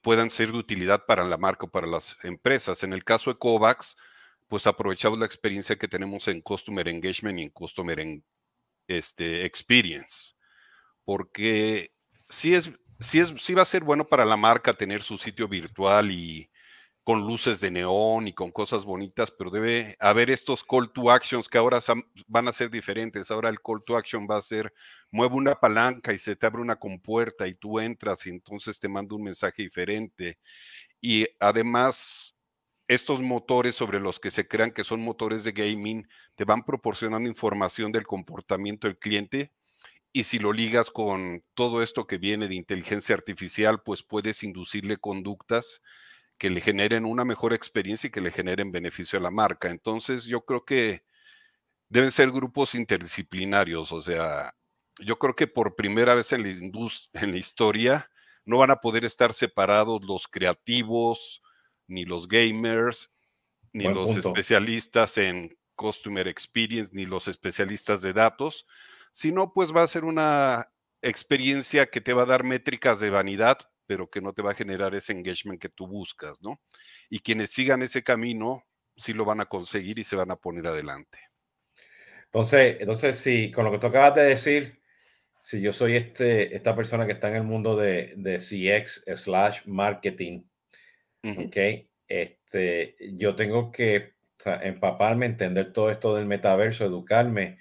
puedan 0.02 0.30
ser 0.30 0.52
de 0.52 0.58
utilidad 0.58 1.06
para 1.06 1.24
la 1.24 1.36
marca 1.36 1.66
o 1.66 1.70
para 1.70 1.86
las 1.86 2.16
empresas. 2.22 2.84
En 2.84 2.92
el 2.92 3.02
caso 3.02 3.30
de 3.32 3.38
Kovacs, 3.38 3.96
pues 4.46 4.66
aprovechamos 4.66 5.18
la 5.18 5.26
experiencia 5.26 5.76
que 5.76 5.88
tenemos 5.88 6.28
en 6.28 6.40
Customer 6.40 6.86
Engagement 6.86 7.38
y 7.38 7.42
en 7.42 7.50
Customer 7.50 8.22
este, 8.86 9.44
Experience, 9.44 10.34
porque 11.10 11.92
sí, 12.28 12.54
es, 12.54 12.70
sí, 13.00 13.18
es, 13.18 13.34
sí 13.38 13.52
va 13.52 13.62
a 13.62 13.64
ser 13.64 13.82
bueno 13.82 14.06
para 14.06 14.24
la 14.24 14.36
marca 14.36 14.74
tener 14.74 15.02
su 15.02 15.18
sitio 15.18 15.48
virtual 15.48 16.12
y, 16.12 16.48
con 17.02 17.26
luces 17.26 17.60
de 17.60 17.72
neón 17.72 18.28
y 18.28 18.32
con 18.32 18.52
cosas 18.52 18.84
bonitas, 18.84 19.32
pero 19.32 19.50
debe 19.50 19.96
haber 19.98 20.30
estos 20.30 20.62
call 20.62 20.92
to 20.92 21.10
actions 21.10 21.48
que 21.48 21.58
ahora 21.58 21.80
van 22.28 22.46
a 22.46 22.52
ser 22.52 22.70
diferentes. 22.70 23.32
Ahora 23.32 23.48
el 23.48 23.60
call 23.60 23.82
to 23.84 23.96
action 23.96 24.28
va 24.30 24.36
a 24.36 24.42
ser 24.42 24.72
mueve 25.10 25.34
una 25.34 25.56
palanca 25.56 26.12
y 26.12 26.18
se 26.18 26.36
te 26.36 26.46
abre 26.46 26.62
una 26.62 26.76
compuerta 26.76 27.48
y 27.48 27.54
tú 27.54 27.80
entras 27.80 28.24
y 28.26 28.30
entonces 28.30 28.78
te 28.78 28.88
manda 28.88 29.16
un 29.16 29.24
mensaje 29.24 29.64
diferente. 29.64 30.38
Y 31.00 31.26
además, 31.40 32.36
estos 32.86 33.20
motores 33.20 33.74
sobre 33.74 33.98
los 33.98 34.20
que 34.20 34.30
se 34.30 34.46
crean 34.46 34.70
que 34.70 34.84
son 34.84 35.00
motores 35.00 35.42
de 35.42 35.50
gaming 35.50 36.06
te 36.36 36.44
van 36.44 36.64
proporcionando 36.64 37.28
información 37.28 37.90
del 37.90 38.06
comportamiento 38.06 38.86
del 38.86 39.00
cliente. 39.00 39.52
Y 40.12 40.24
si 40.24 40.38
lo 40.38 40.52
ligas 40.52 40.90
con 40.90 41.44
todo 41.54 41.82
esto 41.82 42.06
que 42.06 42.18
viene 42.18 42.48
de 42.48 42.56
inteligencia 42.56 43.14
artificial, 43.14 43.82
pues 43.82 44.02
puedes 44.02 44.42
inducirle 44.42 44.96
conductas 44.96 45.80
que 46.36 46.50
le 46.50 46.60
generen 46.60 47.04
una 47.04 47.24
mejor 47.24 47.52
experiencia 47.52 48.08
y 48.08 48.10
que 48.10 48.20
le 48.20 48.32
generen 48.32 48.72
beneficio 48.72 49.18
a 49.18 49.22
la 49.22 49.30
marca. 49.30 49.70
Entonces, 49.70 50.24
yo 50.24 50.44
creo 50.44 50.64
que 50.64 51.04
deben 51.88 52.10
ser 52.10 52.30
grupos 52.30 52.74
interdisciplinarios, 52.74 53.92
o 53.92 54.00
sea, 54.00 54.54
yo 54.98 55.18
creo 55.18 55.34
que 55.34 55.46
por 55.46 55.76
primera 55.76 56.14
vez 56.14 56.32
en 56.32 56.42
la, 56.42 56.50
en 57.14 57.32
la 57.32 57.36
historia 57.36 58.10
no 58.44 58.58
van 58.58 58.70
a 58.70 58.80
poder 58.80 59.04
estar 59.04 59.32
separados 59.32 60.02
los 60.04 60.28
creativos, 60.28 61.42
ni 61.86 62.04
los 62.04 62.28
gamers, 62.28 63.12
ni 63.72 63.84
los 63.84 64.16
especialistas 64.16 65.18
en 65.18 65.56
Customer 65.74 66.26
Experience, 66.28 66.90
ni 66.92 67.06
los 67.06 67.28
especialistas 67.28 68.02
de 68.02 68.12
datos, 68.12 68.66
sino 69.12 69.52
pues 69.52 69.74
va 69.74 69.82
a 69.82 69.88
ser 69.88 70.04
una 70.04 70.70
experiencia 71.02 71.86
que 71.86 72.00
te 72.00 72.12
va 72.12 72.22
a 72.22 72.26
dar 72.26 72.44
métricas 72.44 73.00
de 73.00 73.10
vanidad, 73.10 73.58
pero 73.86 74.08
que 74.08 74.20
no 74.20 74.32
te 74.32 74.42
va 74.42 74.52
a 74.52 74.54
generar 74.54 74.94
ese 74.94 75.12
engagement 75.12 75.60
que 75.60 75.68
tú 75.68 75.86
buscas, 75.86 76.40
¿no? 76.42 76.60
Y 77.08 77.20
quienes 77.20 77.50
sigan 77.50 77.82
ese 77.82 78.02
camino, 78.02 78.64
sí 78.96 79.12
lo 79.12 79.24
van 79.24 79.40
a 79.40 79.46
conseguir 79.46 79.98
y 79.98 80.04
se 80.04 80.16
van 80.16 80.30
a 80.30 80.36
poner 80.36 80.66
adelante. 80.66 81.18
Entonces, 82.26 82.76
entonces 82.80 83.18
sí, 83.18 83.50
con 83.50 83.64
lo 83.64 83.72
que 83.72 83.78
tú 83.78 83.88
acabas 83.88 84.14
de 84.14 84.22
decir, 84.22 84.80
si 85.42 85.60
yo 85.60 85.72
soy 85.72 85.96
este, 85.96 86.54
esta 86.54 86.76
persona 86.76 87.06
que 87.06 87.12
está 87.12 87.28
en 87.28 87.36
el 87.36 87.42
mundo 87.42 87.76
de, 87.76 88.14
de 88.16 88.38
CX 88.38 89.04
slash 89.16 89.62
marketing, 89.66 90.42
¿ok? 91.24 91.56
Este, 92.06 92.96
yo 93.14 93.34
tengo 93.34 93.72
que 93.72 94.14
empaparme, 94.62 95.26
entender 95.26 95.72
todo 95.72 95.90
esto 95.90 96.14
del 96.14 96.26
metaverso, 96.26 96.84
educarme 96.84 97.58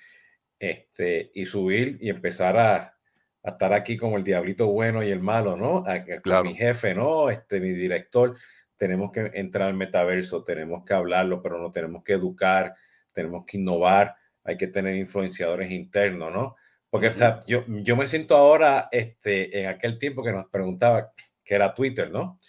este, 0.60 1.32
y 1.34 1.46
subir 1.46 1.98
y 2.02 2.10
empezar 2.10 2.58
a, 2.58 3.00
a 3.44 3.50
estar 3.52 3.74
aquí 3.74 3.98
como 3.98 4.18
el 4.18 4.24
diablito 4.24 4.68
bueno 4.68 5.04
y 5.04 5.10
el 5.10 5.22
malo, 5.22 5.56
¿no? 5.56 5.84
A, 5.88 6.44
mi 6.44 6.56
jefe, 6.56 6.94
¿no? 6.94 7.30
Este, 7.30 7.60
mi 7.60 7.72
director, 7.72 8.38
tenemos 8.78 9.12
que 9.12 9.32
entrar 9.34 9.70
al 9.70 9.76
metaverso, 9.76 10.44
tenemos 10.44 10.84
que 10.84 10.94
hablarlo, 10.94 11.42
pero 11.42 11.58
no 11.58 11.72
tenemos 11.72 12.04
que 12.04 12.14
educar, 12.14 12.76
tenemos 13.14 13.46
que 13.46 13.58
innovar, 13.58 14.16
hay 14.44 14.58
que 14.58 14.68
tener 14.68 14.96
influenciadores 14.96 15.72
internos, 15.72 16.32
¿no? 16.32 16.56
Porque 16.90 17.08
o 17.08 17.16
sea, 17.16 17.40
yo, 17.46 17.64
yo 17.68 17.96
me 17.96 18.08
siento 18.08 18.36
ahora, 18.36 18.90
este, 18.92 19.62
en 19.62 19.68
aquel 19.68 20.00
tiempo 20.00 20.24
que 20.24 20.32
nos 20.32 20.48
preguntaba 20.48 21.14
qué 21.44 21.56
era 21.56 21.74
Twitter, 21.74 22.10
¿no? 22.10 22.40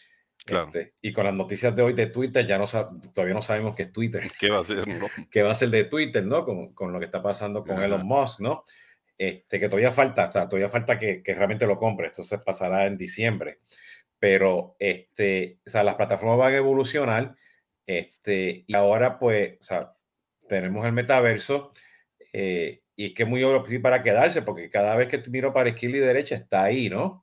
Claro. 0.50 0.66
Este, 0.66 0.94
y 1.00 1.12
con 1.12 1.24
las 1.24 1.34
noticias 1.34 1.74
de 1.74 1.82
hoy 1.82 1.92
de 1.92 2.06
Twitter, 2.06 2.46
ya 2.46 2.58
no 2.58 2.66
todavía 2.66 3.34
no 3.34 3.42
sabemos 3.42 3.74
qué 3.74 3.84
es 3.84 3.92
Twitter. 3.92 4.30
¿Qué 4.38 4.50
va 4.50 4.60
a 4.60 4.64
ser, 4.64 4.86
no? 4.86 5.06
¿Qué 5.30 5.42
va 5.42 5.52
a 5.52 5.54
ser 5.54 5.70
de 5.70 5.84
Twitter, 5.84 6.24
no? 6.24 6.44
Con, 6.44 6.74
con 6.74 6.92
lo 6.92 6.98
que 6.98 7.06
está 7.06 7.22
pasando 7.22 7.64
con 7.64 7.82
Elon 7.82 8.06
Musk, 8.06 8.40
¿no? 8.40 8.64
este, 9.20 9.60
que 9.60 9.68
todavía 9.68 9.92
falta, 9.92 10.28
o 10.28 10.30
sea, 10.30 10.48
todavía 10.48 10.70
falta 10.70 10.98
que, 10.98 11.22
que 11.22 11.34
realmente 11.34 11.66
lo 11.66 11.76
compre, 11.76 12.06
esto 12.06 12.22
se 12.22 12.38
pasará 12.38 12.86
en 12.86 12.96
diciembre, 12.96 13.58
pero 14.18 14.76
este, 14.78 15.58
o 15.66 15.68
sea, 15.68 15.84
las 15.84 15.96
plataformas 15.96 16.38
van 16.38 16.54
a 16.54 16.56
evolucionar 16.56 17.36
este, 17.84 18.64
y 18.66 18.74
ahora 18.74 19.18
pues, 19.18 19.58
o 19.60 19.62
sea, 19.62 19.92
tenemos 20.48 20.86
el 20.86 20.92
metaverso 20.92 21.70
eh, 22.32 22.80
y 22.96 23.06
es 23.06 23.12
que 23.12 23.24
es 23.24 23.28
muy 23.28 23.44
obvio 23.44 23.82
para 23.82 24.02
quedarse, 24.02 24.40
porque 24.40 24.70
cada 24.70 24.96
vez 24.96 25.08
que 25.08 25.22
miro 25.28 25.52
para 25.52 25.68
izquierda 25.68 25.98
y 25.98 26.00
derecha 26.00 26.36
está 26.36 26.64
ahí, 26.64 26.88
¿no? 26.88 27.22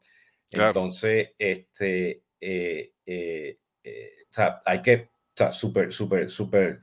Entonces, 0.51 1.31
este, 1.39 2.21
eh, 2.41 2.93
eh, 3.05 3.57
o 4.29 4.33
sea, 4.33 4.57
hay 4.65 4.81
que, 4.81 4.95
o 4.95 5.33
sea, 5.35 5.51
súper, 5.51 5.91
súper, 5.91 6.29
súper 6.29 6.81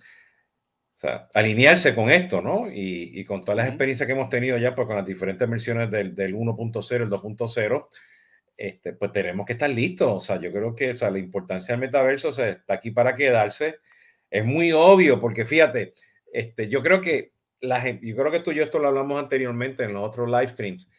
alinearse 1.35 1.95
con 1.95 2.11
esto, 2.11 2.41
¿no? 2.41 2.67
Y, 2.71 3.25
con 3.25 3.43
todas 3.43 3.57
las 3.57 3.69
experiencias 3.69 4.07
que 4.07 4.13
hemos 4.13 4.29
tenido 4.29 4.57
ya, 4.59 4.75
pues 4.75 4.87
con 4.87 4.97
las 4.97 5.07
diferentes 5.07 5.49
versiones 5.49 5.91
del, 5.91 6.15
del 6.15 6.35
1.0, 6.35 7.03
el 7.03 7.11
2.0, 7.11 7.87
este, 8.57 8.93
pues 8.93 9.13
tenemos 9.13 9.47
que 9.47 9.55
estar 9.55 9.71
listos. 9.71 10.09
O 10.11 10.21
sea, 10.21 10.41
yo 10.41 10.53
creo 10.53 10.75
que 10.75 10.93
o 10.93 10.97
sea, 10.97 11.11
la 11.11 11.19
importancia 11.19 11.73
del 11.75 11.81
metaverso 11.81 12.31
está 12.31 12.75
aquí 12.75 12.91
para 12.91 13.15
quedarse. 13.15 13.81
Es 14.31 14.45
muy 14.45 14.73
obvio, 14.73 15.21
porque 15.21 15.45
fíjate, 15.45 15.95
este, 16.33 16.69
yo 16.69 16.83
creo 16.83 17.01
que 17.01 17.33
la 17.61 17.81
gente, 17.81 18.07
yo 18.07 18.17
creo 18.17 18.31
que 18.31 18.41
tú 18.41 18.53
y 18.53 18.57
yo 18.57 18.65
esto 18.65 18.79
lo 18.79 18.89
hablamos 18.89 19.23
anteriormente 19.23 19.85
en 19.85 19.93
los 19.93 20.03
otros 20.03 20.29
live 20.29 20.49
streams, 20.49 20.91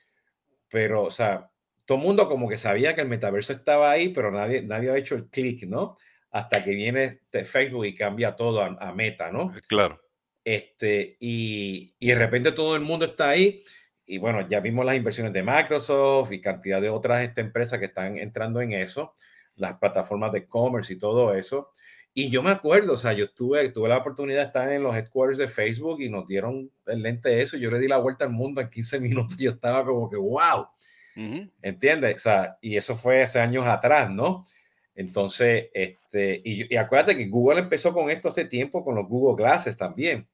pero, 0.69 1.03
o 1.03 1.11
sea, 1.11 1.49
todo 1.85 1.97
el 1.97 2.03
mundo 2.03 2.27
como 2.27 2.49
que 2.49 2.57
sabía 2.57 2.95
que 2.95 3.01
el 3.01 3.07
metaverso 3.07 3.53
estaba 3.53 3.91
ahí, 3.91 4.09
pero 4.09 4.31
nadie, 4.31 4.61
nadie 4.61 4.89
había 4.89 5.01
hecho 5.01 5.15
el 5.15 5.29
clic, 5.29 5.63
¿no? 5.67 5.95
hasta 6.35 6.65
que 6.65 6.71
viene 6.71 7.21
Facebook 7.45 7.85
y 7.85 7.95
cambia 7.95 8.35
todo 8.35 8.61
a, 8.61 8.93
Meta, 8.93 9.31
¿no? 9.31 9.55
Eh, 9.55 9.61
claro. 9.69 10.01
Este, 10.43 11.15
y, 11.17 11.95
y, 11.97 12.07
de 12.09 12.15
repente 12.15 12.51
todo 12.51 12.75
el 12.75 12.81
mundo 12.81 13.05
está 13.05 13.29
ahí. 13.29 13.63
Y 14.05 14.17
bueno, 14.17 14.45
ya 14.45 14.59
vimos 14.59 14.85
las 14.85 14.97
inversiones 14.97 15.31
de 15.31 15.43
Microsoft 15.43 16.33
y 16.33 16.41
cantidad 16.41 16.81
de 16.81 16.89
otras 16.89 17.21
este, 17.21 17.39
empresas 17.39 17.79
que 17.79 17.85
están 17.85 18.17
entrando 18.17 18.59
en 18.59 18.73
eso. 18.73 19.13
las 19.55 19.77
plataformas 19.77 20.33
de 20.33 20.45
commerce 20.45 20.91
y 20.91 20.97
todo 20.97 21.33
eso. 21.33 21.69
Y 22.13 22.29
yo 22.29 22.43
me 22.43 22.49
acuerdo, 22.49 22.93
o 22.93 22.97
sea, 22.97 23.13
yo 23.13 23.29
tuve, 23.29 23.69
tuve 23.69 23.87
la 23.87 23.97
oportunidad 23.97 24.41
de 24.41 24.47
estar 24.47 24.69
en 24.69 24.83
los 24.83 24.93
headquarters 24.93 25.37
de 25.37 25.47
Facebook 25.47 26.01
y 26.01 26.09
nos 26.09 26.27
dieron 26.27 26.69
el 26.87 27.01
lente 27.01 27.29
de 27.29 27.43
eso. 27.43 27.55
Yo 27.55 27.71
le 27.71 27.79
di 27.79 27.87
la 27.87 27.97
vuelta 27.97 28.25
al 28.25 28.31
mundo 28.31 28.59
en 28.59 28.69
15 28.69 28.99
minutos 28.99 29.39
y 29.39 29.45
yo 29.45 29.51
estaba 29.51 29.85
como 29.85 30.09
que, 30.09 30.17
wow, 30.17 30.67
¿entiendes? 31.61 32.15
O 32.17 32.19
sea, 32.19 32.57
y 32.61 32.77
eso 32.77 32.95
fue 32.95 33.23
hace 33.23 33.39
años 33.39 33.65
atrás, 33.67 34.09
¿no? 34.11 34.43
Entonces, 34.95 35.69
este, 35.73 36.41
y, 36.43 36.73
y, 36.73 36.77
acuérdate 36.77 37.17
que 37.17 37.27
Google 37.27 37.59
empezó 37.59 37.93
con 37.93 38.09
esto 38.09 38.29
hace 38.29 38.45
tiempo, 38.45 38.83
con 38.83 38.95
los 38.95 39.07
Google 39.07 39.43
Glasses 39.43 39.75
también. 39.75 40.27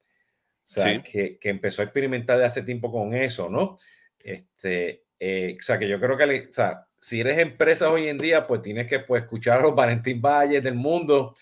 O 0.63 0.73
sea, 0.73 1.01
que, 1.01 1.37
que, 1.39 1.49
empezó 1.49 1.81
a 1.81 1.85
experimentar 1.85 2.37
de 2.37 2.45
hace 2.45 2.61
tiempo 2.61 2.91
con 2.91 3.13
eso, 3.13 3.49
¿no? 3.49 3.77
Este, 4.19 5.03
eh, 5.19 5.57
o 5.59 5.61
sea, 5.61 5.79
que 5.79 5.87
yo 5.87 5.99
creo 5.99 6.15
que, 6.15 6.47
o 6.49 6.53
sea, 6.53 6.87
si 6.99 7.19
eres 7.19 7.39
empresa 7.39 7.91
hoy 7.91 8.07
en 8.07 8.17
día, 8.17 8.45
pues 8.47 8.61
tienes 8.61 8.87
que 8.87 8.99
pues, 8.99 9.23
escuchar 9.23 9.59
a 9.59 9.61
los 9.63 9.75
Valentín 9.75 10.21
Valles 10.21 10.63
del 10.63 10.75
mundo, 10.75 11.35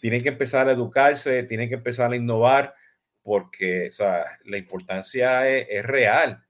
tienen 0.00 0.22
que 0.22 0.30
empezar 0.30 0.68
a 0.68 0.72
educarse, 0.72 1.42
tienen 1.44 1.68
que 1.68 1.76
empezar 1.76 2.10
a 2.10 2.16
innovar, 2.16 2.74
porque 3.22 3.88
o 3.88 3.92
sea, 3.92 4.38
la 4.44 4.58
importancia 4.58 5.48
es, 5.48 5.66
es 5.68 5.84
real. 5.84 6.42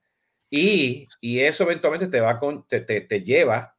Y, 0.55 1.07
y, 1.19 1.39
eso 1.39 1.63
eventualmente 1.63 2.07
te 2.07 2.21
va 2.21 2.37
con, 2.37 2.67
te, 2.67 2.81
te, 2.81 3.01
te 3.01 3.23
lleva 3.23 3.73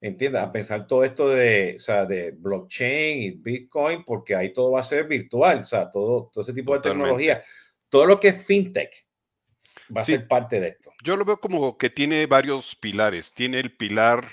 entiendes? 0.00 0.42
A 0.42 0.52
pensar 0.52 0.86
todo 0.86 1.04
esto 1.04 1.28
de, 1.30 1.74
o 1.76 1.80
sea, 1.80 2.04
de 2.04 2.30
blockchain 2.32 3.22
y 3.22 3.30
Bitcoin, 3.32 4.04
porque 4.04 4.34
ahí 4.34 4.52
todo 4.52 4.72
va 4.72 4.80
a 4.80 4.84
ser 4.84 5.06
virtual, 5.06 5.60
o 5.60 5.64
sea, 5.64 5.90
todo, 5.90 6.30
todo 6.32 6.42
ese 6.42 6.52
tipo 6.52 6.74
de 6.74 6.80
tecnología, 6.80 7.42
todo 7.88 8.06
lo 8.06 8.20
que 8.20 8.28
es 8.28 8.44
fintech 8.44 9.06
va 9.94 10.02
a 10.02 10.04
ser 10.04 10.26
parte 10.26 10.60
de 10.60 10.68
esto. 10.68 10.92
Yo 11.02 11.16
lo 11.16 11.24
veo 11.24 11.38
como 11.38 11.78
que 11.78 11.90
tiene 11.90 12.26
varios 12.26 12.74
pilares. 12.74 13.32
Tiene 13.32 13.60
el 13.60 13.76
pilar 13.76 14.28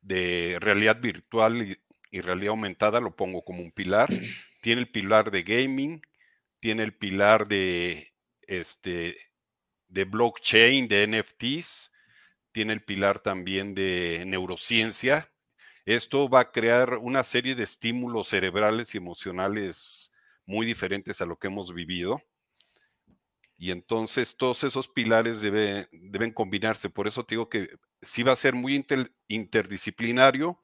de 0.00 0.56
realidad 0.60 0.98
virtual 1.00 1.62
y, 1.62 1.78
y 2.10 2.20
realidad 2.22 2.50
aumentada, 2.50 3.00
lo 3.00 3.14
pongo 3.14 3.44
como 3.44 3.62
un 3.62 3.72
pilar. 3.72 4.08
tiene 4.62 4.80
el 4.80 4.88
pilar 4.88 5.30
de 5.30 5.42
gaming, 5.42 6.02
tiene 6.60 6.82
el 6.82 6.94
pilar 6.94 7.46
de 7.46 8.12
este 8.46 9.16
de 9.90 10.04
blockchain, 10.04 10.88
de 10.88 11.06
NFTs, 11.06 11.90
tiene 12.52 12.72
el 12.72 12.82
pilar 12.82 13.20
también 13.20 13.74
de 13.74 14.24
neurociencia. 14.26 15.30
Esto 15.84 16.28
va 16.28 16.40
a 16.40 16.50
crear 16.52 16.98
una 16.98 17.24
serie 17.24 17.54
de 17.54 17.64
estímulos 17.64 18.28
cerebrales 18.28 18.94
y 18.94 18.98
emocionales 18.98 20.12
muy 20.46 20.66
diferentes 20.66 21.20
a 21.20 21.26
lo 21.26 21.38
que 21.38 21.48
hemos 21.48 21.74
vivido. 21.74 22.22
Y 23.56 23.72
entonces 23.72 24.36
todos 24.36 24.64
esos 24.64 24.88
pilares 24.88 25.42
deben 25.42 26.32
combinarse. 26.32 26.88
Por 26.88 27.06
eso 27.06 27.24
te 27.24 27.34
digo 27.34 27.48
que 27.48 27.68
sí 28.00 28.22
va 28.22 28.32
a 28.32 28.36
ser 28.36 28.54
muy 28.54 28.84
interdisciplinario. 29.28 30.58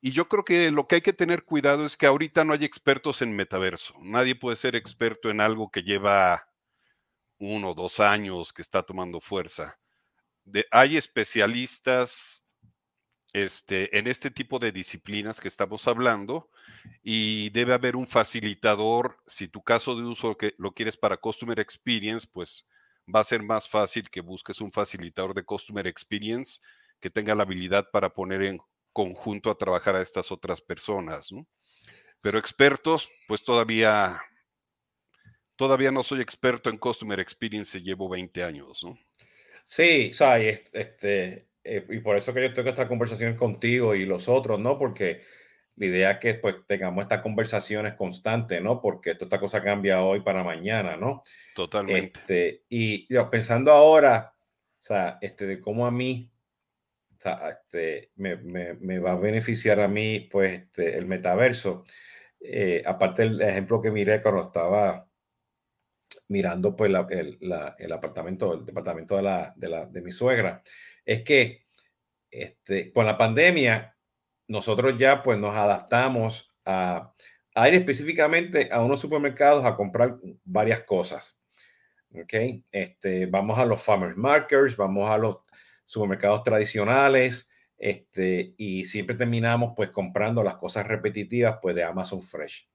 Y 0.00 0.12
yo 0.12 0.28
creo 0.28 0.44
que 0.44 0.70
lo 0.70 0.86
que 0.86 0.96
hay 0.96 1.00
que 1.00 1.12
tener 1.12 1.44
cuidado 1.44 1.84
es 1.84 1.96
que 1.96 2.06
ahorita 2.06 2.44
no 2.44 2.52
hay 2.52 2.64
expertos 2.64 3.22
en 3.22 3.34
metaverso. 3.34 3.94
Nadie 4.02 4.36
puede 4.36 4.56
ser 4.56 4.76
experto 4.76 5.30
en 5.30 5.40
algo 5.40 5.70
que 5.72 5.82
lleva 5.82 6.47
uno 7.38 7.70
o 7.70 7.74
dos 7.74 8.00
años, 8.00 8.52
que 8.52 8.62
está 8.62 8.82
tomando 8.82 9.20
fuerza 9.20 9.78
hay 10.70 10.96
especialistas 10.96 12.44
este, 13.32 13.96
en 13.98 14.06
este 14.06 14.30
tipo 14.30 14.58
de 14.58 14.72
disciplinas 14.72 15.40
que 15.40 15.48
estamos 15.48 15.86
hablando 15.86 16.50
y 17.02 17.50
debe 17.50 17.74
haber 17.74 17.96
un 17.96 18.06
facilitador. 18.06 19.18
Si 19.26 19.48
tu 19.48 19.62
caso 19.62 19.94
de 19.94 20.04
uso 20.04 20.36
que 20.36 20.54
lo 20.58 20.72
quieres 20.72 20.96
para 20.96 21.18
Customer 21.18 21.58
Experience, 21.60 22.26
pues 22.32 22.66
va 23.14 23.20
a 23.20 23.24
ser 23.24 23.42
más 23.42 23.68
fácil 23.68 24.08
que 24.10 24.20
busques 24.20 24.60
un 24.60 24.72
facilitador 24.72 25.34
de 25.34 25.44
Customer 25.44 25.86
Experience 25.86 26.60
que 27.00 27.10
tenga 27.10 27.34
la 27.34 27.42
habilidad 27.44 27.88
para 27.92 28.12
poner 28.12 28.42
en 28.42 28.58
conjunto 28.92 29.50
a 29.50 29.58
trabajar 29.58 29.94
a 29.94 30.02
estas 30.02 30.32
otras 30.32 30.60
personas. 30.60 31.28
Pero 32.20 32.38
expertos, 32.38 33.08
pues 33.28 33.44
todavía, 33.44 34.20
todavía 35.58 35.90
no 35.90 36.04
soy 36.04 36.20
experto 36.22 36.70
en 36.70 36.78
Customer 36.78 37.18
Experience, 37.18 37.80
llevo 37.80 38.08
20 38.08 38.44
años. 38.44 38.84
¿no? 38.84 38.96
Sí, 39.64 40.12
o 40.18 40.34
este, 40.34 41.48
eh, 41.64 41.86
y 41.90 41.98
por 41.98 42.16
eso 42.16 42.32
que 42.32 42.42
yo 42.42 42.52
tengo 42.52 42.70
esta 42.70 42.86
conversación 42.86 43.34
contigo 43.34 43.94
y 43.94 44.06
los 44.06 44.28
otros, 44.28 44.58
¿no? 44.60 44.78
Porque 44.78 45.22
la 45.74 45.86
idea 45.86 46.10
es 46.12 46.18
que 46.18 46.34
pues 46.34 46.64
tengamos 46.64 47.02
estas 47.02 47.20
conversaciones 47.20 47.94
constantes, 47.94 48.62
¿no? 48.62 48.80
Porque 48.80 49.14
toda 49.16 49.26
esta 49.26 49.40
cosa 49.40 49.62
cambia 49.62 50.00
hoy 50.00 50.20
para 50.20 50.44
mañana, 50.44 50.96
¿no? 50.96 51.22
Totalmente. 51.56 52.20
Este, 52.20 52.64
y 52.68 53.12
yo, 53.12 53.28
pensando 53.28 53.72
ahora, 53.72 54.34
o 54.36 54.80
sea, 54.80 55.18
este, 55.20 55.44
de 55.44 55.60
cómo 55.60 55.86
a 55.86 55.90
mí, 55.90 56.30
o 57.16 57.20
sea, 57.20 57.50
este, 57.50 58.12
me, 58.14 58.36
me, 58.36 58.74
me, 58.74 59.00
va 59.00 59.12
a 59.12 59.16
beneficiar 59.16 59.80
a 59.80 59.88
mí, 59.88 60.20
pues, 60.30 60.60
este, 60.60 60.96
el 60.96 61.06
metaverso. 61.06 61.84
Eh, 62.40 62.84
aparte 62.86 63.22
del 63.22 63.40
ejemplo 63.42 63.80
que 63.80 63.90
miré 63.90 64.22
cuando 64.22 64.42
estaba 64.42 65.07
mirando 66.28 66.76
pues 66.76 66.92
el, 67.10 67.38
el, 67.78 67.92
apartamento, 67.92 68.54
el 68.54 68.64
departamento 68.64 69.16
de, 69.16 69.22
la, 69.22 69.52
de, 69.56 69.68
la, 69.68 69.86
de 69.86 70.00
mi 70.00 70.12
suegra, 70.12 70.62
es 71.04 71.22
que 71.22 71.66
este, 72.30 72.92
con 72.92 73.06
la 73.06 73.16
pandemia 73.16 73.96
nosotros 74.46 74.96
ya 74.98 75.22
pues 75.22 75.38
nos 75.38 75.56
adaptamos 75.56 76.48
a, 76.64 77.12
a 77.54 77.68
ir 77.68 77.74
específicamente 77.74 78.68
a 78.70 78.80
unos 78.82 79.00
supermercados 79.00 79.64
a 79.64 79.74
comprar 79.74 80.18
varias 80.44 80.82
cosas. 80.84 81.38
¿ok? 82.14 82.34
Este, 82.70 83.26
vamos 83.26 83.58
a 83.58 83.66
los 83.66 83.82
farmers 83.82 84.16
markets, 84.16 84.76
vamos 84.76 85.10
a 85.10 85.18
los 85.18 85.38
supermercados 85.84 86.42
tradicionales, 86.42 87.48
este, 87.76 88.54
y 88.56 88.84
siempre 88.84 89.16
terminamos 89.16 89.72
pues 89.76 89.90
comprando 89.90 90.42
las 90.42 90.56
cosas 90.56 90.86
repetitivas 90.86 91.58
pues 91.62 91.74
de 91.74 91.84
Amazon 91.84 92.22
Fresh. 92.22 92.68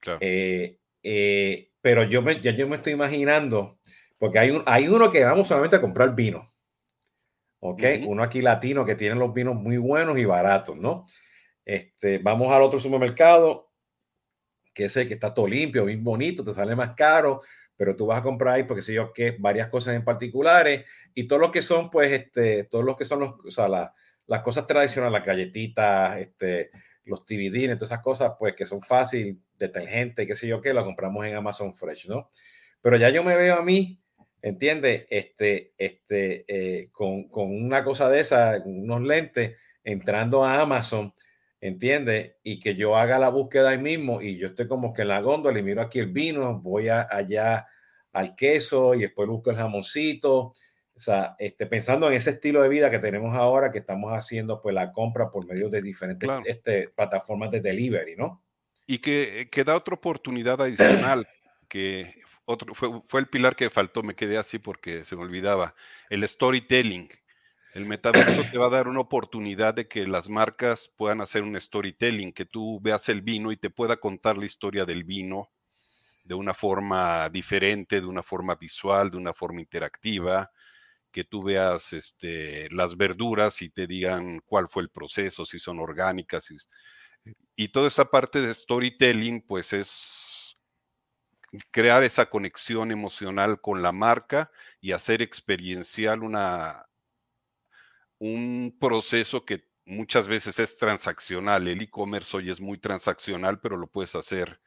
Claro. 0.00 0.18
Eh, 0.22 0.78
eh, 1.02 1.69
pero 1.80 2.04
yo 2.04 2.22
me, 2.22 2.40
ya 2.40 2.52
yo 2.52 2.68
me 2.68 2.76
estoy 2.76 2.92
imaginando, 2.92 3.78
porque 4.18 4.38
hay, 4.38 4.50
un, 4.50 4.62
hay 4.66 4.88
uno 4.88 5.10
que 5.10 5.24
vamos 5.24 5.48
solamente 5.48 5.76
a 5.76 5.80
comprar 5.80 6.14
vino. 6.14 6.52
¿Ok? 7.62 7.82
Uno 8.06 8.22
aquí 8.22 8.40
latino 8.40 8.86
que 8.86 8.94
tiene 8.94 9.16
los 9.16 9.34
vinos 9.34 9.54
muy 9.54 9.76
buenos 9.76 10.16
y 10.16 10.24
baratos, 10.24 10.78
¿no? 10.78 11.04
Este, 11.64 12.18
vamos 12.18 12.50
al 12.52 12.62
otro 12.62 12.80
supermercado, 12.80 13.70
que 14.72 14.86
el 14.86 15.08
que 15.08 15.14
está 15.14 15.34
todo 15.34 15.46
limpio, 15.46 15.84
bien 15.84 16.02
bonito, 16.02 16.42
te 16.42 16.54
sale 16.54 16.74
más 16.74 16.94
caro, 16.94 17.40
pero 17.76 17.94
tú 17.96 18.06
vas 18.06 18.20
a 18.20 18.22
comprar 18.22 18.54
ahí 18.54 18.64
porque 18.64 18.82
sé 18.82 18.94
yo 18.94 19.12
que 19.12 19.36
varias 19.38 19.68
cosas 19.68 19.94
en 19.94 20.04
particulares 20.04 20.84
y 21.14 21.26
todo 21.26 21.38
lo 21.38 21.50
que 21.50 21.62
son, 21.62 21.90
pues, 21.90 22.12
este, 22.12 22.64
todos 22.64 22.84
los 22.84 22.96
que 22.96 23.04
son 23.04 23.20
los, 23.20 23.34
o 23.44 23.50
sea, 23.50 23.68
las 23.68 24.42
cosas 24.42 24.66
tradicionales, 24.66 25.12
las 25.12 25.26
galletitas, 25.26 26.18
este, 26.18 26.70
los 27.04 27.24
TVD, 27.24 27.66
todas 27.74 27.90
esas 27.90 28.02
cosas, 28.02 28.32
pues, 28.38 28.54
que 28.54 28.66
son 28.66 28.82
fáciles 28.82 29.36
detergente, 29.58 30.26
qué 30.26 30.34
sé 30.34 30.46
yo 30.48 30.60
qué, 30.60 30.72
lo 30.72 30.84
compramos 30.84 31.24
en 31.26 31.34
Amazon 31.34 31.74
Fresh, 31.74 32.08
¿no? 32.08 32.28
Pero 32.80 32.96
ya 32.96 33.10
yo 33.10 33.22
me 33.22 33.36
veo 33.36 33.56
a 33.56 33.62
mí, 33.62 34.00
¿entiendes? 34.42 35.06
Este, 35.10 35.74
este, 35.76 36.44
eh, 36.48 36.88
con, 36.92 37.28
con, 37.28 37.50
una 37.50 37.84
cosa 37.84 38.08
de 38.08 38.20
esa, 38.20 38.62
unos 38.64 39.02
lentes, 39.02 39.56
entrando 39.84 40.44
a 40.44 40.60
Amazon, 40.60 41.12
¿entiendes? 41.60 42.36
Y 42.42 42.58
que 42.58 42.74
yo 42.74 42.96
haga 42.96 43.18
la 43.18 43.28
búsqueda 43.28 43.70
ahí 43.70 43.78
mismo 43.78 44.22
y 44.22 44.38
yo 44.38 44.48
estoy 44.48 44.66
como 44.66 44.92
que 44.92 45.02
en 45.02 45.08
la 45.08 45.20
góndola 45.20 45.58
y 45.58 45.62
miro 45.62 45.82
aquí 45.82 45.98
el 45.98 46.12
vino, 46.12 46.60
voy 46.60 46.88
a, 46.88 47.06
allá 47.10 47.66
al 48.12 48.34
queso 48.34 48.94
y 48.94 49.00
después 49.00 49.28
busco 49.28 49.50
el 49.50 49.56
jamoncito. 49.56 50.52
O 51.00 51.02
sea, 51.02 51.34
este, 51.38 51.66
pensando 51.66 52.08
en 52.08 52.12
ese 52.12 52.30
estilo 52.30 52.60
de 52.60 52.68
vida 52.68 52.90
que 52.90 52.98
tenemos 52.98 53.34
ahora, 53.34 53.70
que 53.70 53.78
estamos 53.78 54.12
haciendo 54.12 54.60
pues 54.60 54.74
la 54.74 54.92
compra 54.92 55.30
por 55.30 55.46
medio 55.46 55.70
de 55.70 55.80
diferentes 55.80 56.28
este, 56.44 56.90
plataformas 56.90 57.50
de 57.50 57.60
delivery, 57.60 58.16
¿no? 58.16 58.42
y 58.90 58.98
que, 58.98 59.48
que, 59.52 59.62
da 59.62 59.76
otra 59.76 59.94
oportunidad 59.94 60.60
adicional, 60.60 61.28
que 61.68 62.12
otro, 62.44 62.74
fue, 62.74 62.90
fue, 63.06 63.20
el 63.20 63.28
pilar 63.28 63.54
que 63.54 63.70
faltó, 63.70 64.02
me 64.02 64.16
quedé 64.16 64.36
así 64.36 64.58
porque 64.58 65.04
se 65.04 65.14
me 65.14 65.22
olvidaba, 65.22 65.76
el 66.08 66.28
storytelling. 66.28 67.08
El 67.72 67.86
metaverso 67.86 68.42
te 68.50 68.58
va 68.58 68.66
a 68.66 68.70
dar 68.70 68.88
una 68.88 68.98
oportunidad 68.98 69.74
de 69.74 69.86
que 69.86 70.04
las 70.08 70.28
marcas 70.28 70.92
puedan 70.96 71.20
hacer 71.20 71.44
un 71.44 71.58
storytelling, 71.58 72.32
que 72.32 72.44
tú 72.44 72.80
veas 72.82 73.08
el 73.08 73.22
vino 73.22 73.52
y 73.52 73.56
te 73.56 73.70
pueda 73.70 73.96
contar 73.96 74.36
la 74.36 74.46
historia 74.46 74.84
del 74.84 75.04
vino 75.04 75.50
de 76.24 76.34
una 76.34 76.52
forma 76.52 77.28
diferente, 77.28 78.00
de 78.00 78.06
una 78.06 78.24
forma 78.24 78.56
visual, 78.56 79.12
de 79.12 79.18
una 79.18 79.32
forma 79.32 79.60
interactiva, 79.60 80.50
que 81.10 81.24
tú 81.24 81.42
veas 81.42 81.92
este, 81.92 82.68
las 82.70 82.96
verduras 82.96 83.62
y 83.62 83.70
te 83.70 83.86
digan 83.86 84.40
cuál 84.46 84.68
fue 84.68 84.82
el 84.82 84.90
proceso, 84.90 85.44
si 85.44 85.58
son 85.58 85.80
orgánicas, 85.80 86.44
si, 86.44 86.56
y 87.56 87.68
toda 87.68 87.88
esa 87.88 88.06
parte 88.06 88.40
de 88.40 88.54
storytelling, 88.54 89.42
pues 89.42 89.72
es 89.72 90.56
crear 91.70 92.02
esa 92.04 92.26
conexión 92.30 92.92
emocional 92.92 93.60
con 93.60 93.82
la 93.82 93.92
marca 93.92 94.50
y 94.80 94.92
hacer 94.92 95.20
experiencial 95.22 96.22
una, 96.22 96.86
un 98.18 98.76
proceso 98.80 99.44
que 99.44 99.68
muchas 99.84 100.28
veces 100.28 100.58
es 100.58 100.76
transaccional. 100.76 101.66
El 101.68 101.82
e-commerce 101.82 102.36
hoy 102.36 102.50
es 102.50 102.60
muy 102.60 102.78
transaccional, 102.78 103.60
pero 103.60 103.76
lo 103.76 103.88
puedes 103.88 104.14
hacer 104.14 104.60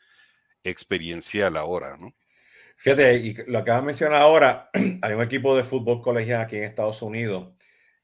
experiencial 0.63 1.57
ahora, 1.57 1.97
¿no? 1.97 2.13
Fíjate, 2.83 3.15
y 3.15 3.33
lo 3.47 3.59
acabas 3.59 3.81
de 3.81 3.85
mencionar 3.85 4.21
ahora, 4.21 4.69
hay 5.01 5.13
un 5.13 5.21
equipo 5.21 5.55
de 5.55 5.63
fútbol 5.63 6.01
colegial 6.01 6.41
aquí 6.41 6.57
en 6.57 6.65
Estados 6.65 7.01
Unidos, 7.01 7.53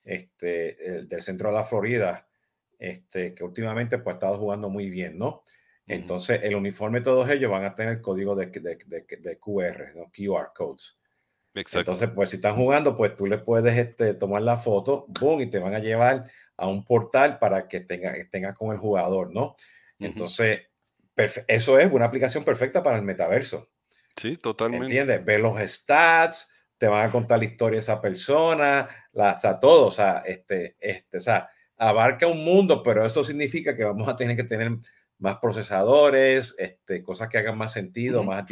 este, 0.05 1.03
del 1.05 1.21
centro 1.21 1.49
de 1.49 1.55
la 1.55 1.65
Florida, 1.65 2.29
este, 2.77 3.33
que 3.33 3.43
últimamente 3.43 3.97
pues 3.97 4.13
ha 4.13 4.15
estado 4.15 4.37
jugando 4.37 4.69
muy 4.69 4.89
bien, 4.89 5.17
¿no? 5.17 5.43
Entonces, 5.85 6.39
el 6.43 6.55
uniforme, 6.55 7.01
todos 7.01 7.29
ellos 7.29 7.51
van 7.51 7.65
a 7.65 7.75
tener 7.75 7.99
código 7.99 8.37
de, 8.37 8.45
de, 8.45 8.77
de, 9.19 9.37
QR, 9.37 9.95
¿no? 9.97 10.09
QR 10.15 10.53
codes. 10.55 10.97
Exacto. 11.55 11.91
Entonces, 11.91 12.11
pues 12.15 12.29
si 12.29 12.37
están 12.37 12.55
jugando, 12.55 12.95
pues 12.95 13.13
tú 13.17 13.25
le 13.25 13.39
puedes 13.39 13.77
este, 13.77 14.13
tomar 14.13 14.43
la 14.43 14.55
foto, 14.55 15.07
boom, 15.19 15.41
y 15.41 15.49
te 15.49 15.59
van 15.59 15.75
a 15.75 15.79
llevar 15.79 16.31
a 16.55 16.67
un 16.69 16.85
portal 16.85 17.37
para 17.37 17.67
que 17.67 17.81
tengas 17.81 18.15
tenga 18.29 18.53
con 18.53 18.71
el 18.71 18.77
jugador, 18.77 19.33
¿no? 19.33 19.57
Entonces, 19.99 20.67
eso 21.47 21.77
es 21.77 21.91
una 21.91 22.05
aplicación 22.05 22.45
perfecta 22.45 22.81
para 22.81 22.95
el 22.95 23.03
metaverso. 23.03 23.67
Sí, 24.19 24.35
totalmente. 24.35 24.85
¿Entiendes? 24.87 25.23
Ver 25.23 25.39
los 25.39 25.59
stats, 25.59 26.51
te 26.77 26.87
van 26.87 27.07
a 27.07 27.11
contar 27.11 27.39
la 27.39 27.45
historia 27.45 27.77
de 27.77 27.81
esa 27.81 28.01
persona, 28.01 28.87
la, 29.13 29.33
o 29.33 29.39
sea, 29.39 29.59
todo, 29.59 29.87
o 29.87 29.91
sea, 29.91 30.23
este, 30.25 30.75
este, 30.79 31.17
o 31.17 31.21
sea, 31.21 31.49
abarca 31.77 32.27
un 32.27 32.43
mundo, 32.43 32.83
pero 32.83 33.05
eso 33.05 33.23
significa 33.23 33.75
que 33.75 33.83
vamos 33.83 34.07
a 34.07 34.15
tener 34.15 34.35
que 34.35 34.43
tener 34.43 34.71
más 35.19 35.37
procesadores, 35.37 36.55
este, 36.57 37.03
cosas 37.03 37.29
que 37.29 37.37
hagan 37.37 37.57
más 37.57 37.73
sentido, 37.73 38.23
más 38.23 38.43
O 38.43 38.45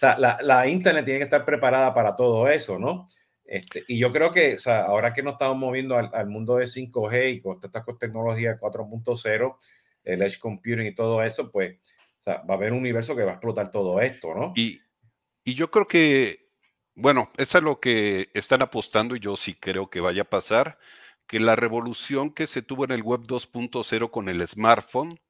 sea, 0.00 0.18
la, 0.18 0.38
la, 0.42 0.66
Internet 0.66 1.04
tiene 1.04 1.18
que 1.18 1.24
estar 1.24 1.44
preparada 1.44 1.94
para 1.94 2.16
todo 2.16 2.48
eso, 2.48 2.78
¿no? 2.78 3.06
Este, 3.44 3.84
y 3.88 3.98
yo 3.98 4.12
creo 4.12 4.32
que, 4.32 4.54
o 4.54 4.58
sea, 4.58 4.84
ahora 4.84 5.12
que 5.12 5.22
nos 5.22 5.34
estamos 5.34 5.56
moviendo 5.56 5.96
al, 5.96 6.10
al 6.12 6.28
mundo 6.28 6.56
de 6.56 6.64
5G 6.64 7.34
y 7.34 7.40
con 7.40 7.58
esta 7.62 7.84
tecnología 7.98 8.58
4.0, 8.58 9.56
el 10.04 10.22
edge 10.22 10.38
computing 10.38 10.86
y 10.86 10.94
todo 10.94 11.22
eso, 11.22 11.50
pues, 11.50 11.76
o 12.20 12.22
sea, 12.22 12.42
va 12.42 12.54
a 12.54 12.56
haber 12.56 12.72
un 12.72 12.78
universo 12.80 13.14
que 13.14 13.22
va 13.22 13.32
a 13.32 13.34
explotar 13.34 13.70
todo 13.70 14.00
esto, 14.00 14.34
¿no? 14.34 14.52
Y, 14.56 14.80
y 15.46 15.54
yo 15.54 15.70
creo 15.70 15.86
que, 15.86 16.50
bueno, 16.96 17.30
eso 17.36 17.58
es 17.58 17.64
lo 17.64 17.78
que 17.78 18.30
están 18.34 18.62
apostando 18.62 19.14
y 19.14 19.20
yo 19.20 19.36
sí 19.36 19.54
creo 19.54 19.88
que 19.88 20.00
vaya 20.00 20.22
a 20.22 20.28
pasar, 20.28 20.76
que 21.28 21.38
la 21.38 21.54
revolución 21.54 22.34
que 22.34 22.48
se 22.48 22.62
tuvo 22.62 22.84
en 22.84 22.90
el 22.90 23.04
web 23.04 23.20
2.0 23.22 24.10
con 24.10 24.28
el 24.28 24.46
smartphone, 24.48 25.20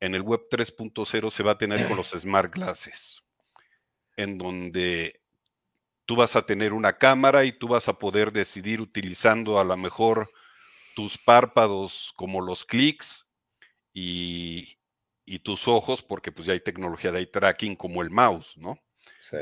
en 0.00 0.14
el 0.14 0.22
web 0.22 0.40
3.0 0.50 1.30
se 1.30 1.42
va 1.42 1.52
a 1.52 1.58
tener 1.58 1.86
con 1.86 1.98
los 1.98 2.08
smart 2.18 2.54
glasses, 2.54 3.22
en 4.16 4.38
donde 4.38 5.20
tú 6.06 6.16
vas 6.16 6.36
a 6.36 6.46
tener 6.46 6.72
una 6.72 6.96
cámara 6.96 7.44
y 7.44 7.52
tú 7.52 7.68
vas 7.68 7.86
a 7.86 7.98
poder 7.98 8.32
decidir 8.32 8.80
utilizando 8.80 9.60
a 9.60 9.64
lo 9.64 9.76
mejor 9.76 10.30
tus 10.96 11.18
párpados 11.18 12.14
como 12.16 12.40
los 12.40 12.64
clics 12.64 13.28
y, 13.92 14.78
tus 15.44 15.68
ojos, 15.68 16.02
porque 16.02 16.32
pues 16.32 16.46
ya 16.46 16.54
hay 16.54 16.60
tecnología 16.60 17.12
de 17.12 17.18
eye 17.20 17.26
tracking 17.26 17.76
como 17.76 18.00
el 18.00 18.08
mouse, 18.08 18.56
¿no? 18.56 18.80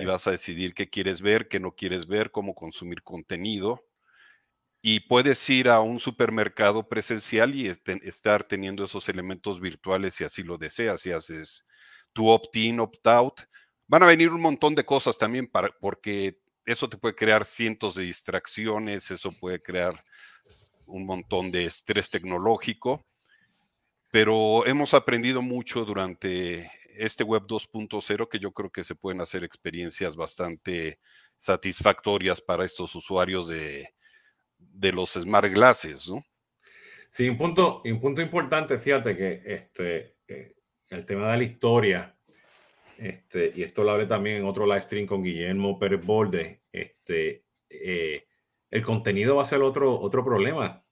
Y 0.01 0.05
vas 0.05 0.27
a 0.27 0.33
decidir 0.33 0.75
qué 0.75 0.89
quieres 0.89 1.21
ver, 1.21 1.49
qué 1.49 1.61
no 1.61 1.73
quieres 1.73 2.07
ver, 2.07 2.31
cómo 2.31 2.55
consumir 2.55 3.03
contenido. 3.03 3.85
Y 4.81 5.01
puedes 5.01 5.49
ir 5.51 5.69
a 5.69 5.81
un 5.81 5.99
supermercado 5.99 6.89
presencial 6.89 7.55
y 7.55 7.67
estar 7.67 8.45
teniendo 8.45 8.85
esos 8.85 9.09
elementos 9.09 9.61
virtuales 9.61 10.15
si 10.15 10.25
así 10.25 10.43
lo 10.43 10.57
deseas, 10.57 11.01
si 11.01 11.11
haces 11.11 11.67
tu 12.13 12.29
opt-in, 12.29 12.81
opt-out. 12.81 13.41
Van 13.87 14.03
a 14.03 14.07
venir 14.07 14.31
un 14.31 14.41
montón 14.41 14.75
de 14.75 14.85
cosas 14.85 15.19
también 15.19 15.49
para, 15.49 15.71
porque 15.81 16.39
eso 16.65 16.89
te 16.89 16.99
puede 16.99 17.15
crear 17.15 17.45
cientos 17.45 17.95
de 17.95 18.05
distracciones, 18.05 19.11
eso 19.11 19.33
puede 19.33 19.61
crear 19.63 20.05
un 20.87 21.07
montón 21.07 21.51
de 21.51 21.65
estrés 21.65 22.11
tecnológico, 22.11 23.07
pero 24.11 24.67
hemos 24.67 24.95
aprendido 24.95 25.43
mucho 25.43 25.85
durante 25.85 26.71
este 26.99 27.25
web 27.25 27.45
2.0 27.47 28.29
que 28.29 28.39
yo 28.39 28.53
creo 28.53 28.71
que 28.71 28.85
se 28.85 28.95
pueden 28.95 29.21
hacer 29.21 29.45
experiencias 29.45 30.17
bastante 30.17 30.99
satisfactorias 31.37 32.41
para 32.41 32.65
estos 32.65 32.95
usuarios 32.95 33.49
de, 33.49 33.89
de 34.59 34.93
los 34.93 35.13
smart 35.13 35.53
glasses, 35.53 36.09
¿no? 36.09 36.23
Sí, 37.11 37.29
un 37.29 37.39
punto, 37.39 37.83
un 37.85 38.01
punto 38.01 38.21
importante, 38.21 38.79
fíjate 38.79 39.17
que 39.17 39.43
este, 39.45 40.17
eh, 40.29 40.55
el 40.91 41.07
tema 41.07 41.31
de 41.31 41.39
la 41.39 41.45
historia, 41.45 42.17
este, 42.99 43.53
y 43.55 43.63
esto 43.63 43.83
lo 43.83 43.93
hablé 43.93 44.07
también 44.07 44.39
en 44.39 44.45
otro 44.45 44.67
live 44.67 44.83
stream 44.83 45.07
con 45.07 45.23
Guillermo 45.23 45.79
Pérez 45.79 46.05
Borde, 46.05 46.63
este, 46.71 47.45
eh, 47.71 48.27
el 48.71 48.83
contenido 48.83 49.37
va 49.37 49.43
a 49.43 49.47
ser 49.47 49.63
otro, 49.63 49.99
otro 49.99 50.25
problema, 50.25 50.85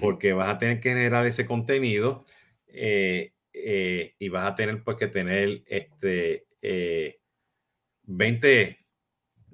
porque 0.00 0.32
vas 0.32 0.48
a 0.48 0.58
tener 0.58 0.78
que 0.78 0.90
generar 0.90 1.26
ese 1.26 1.46
contenido 1.46 2.24
eh, 2.68 3.32
eh, 3.52 4.14
y 4.18 4.28
vas 4.28 4.50
a 4.50 4.54
tener 4.54 4.82
pues 4.82 4.96
que 4.96 5.06
tener 5.08 5.62
este 5.66 6.46
20, 8.02 8.78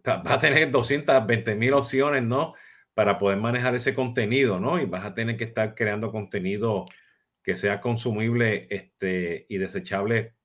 vas 0.04 0.30
a 0.30 0.38
tener 0.38 0.70
220 0.70 1.56
mil 1.56 1.72
opciones, 1.74 2.22
¿no? 2.22 2.54
Para 2.94 3.18
poder 3.18 3.38
manejar 3.38 3.74
ese 3.74 3.94
contenido, 3.94 4.58
¿no? 4.58 4.80
Y 4.80 4.86
vas 4.86 5.04
a 5.04 5.14
tener 5.14 5.36
que 5.36 5.44
estar 5.44 5.74
creando 5.74 6.10
contenido 6.10 6.86
que 7.42 7.56
sea 7.56 7.80
consumible 7.80 8.66
este, 8.70 9.46
y 9.48 9.58
desechable 9.58 10.36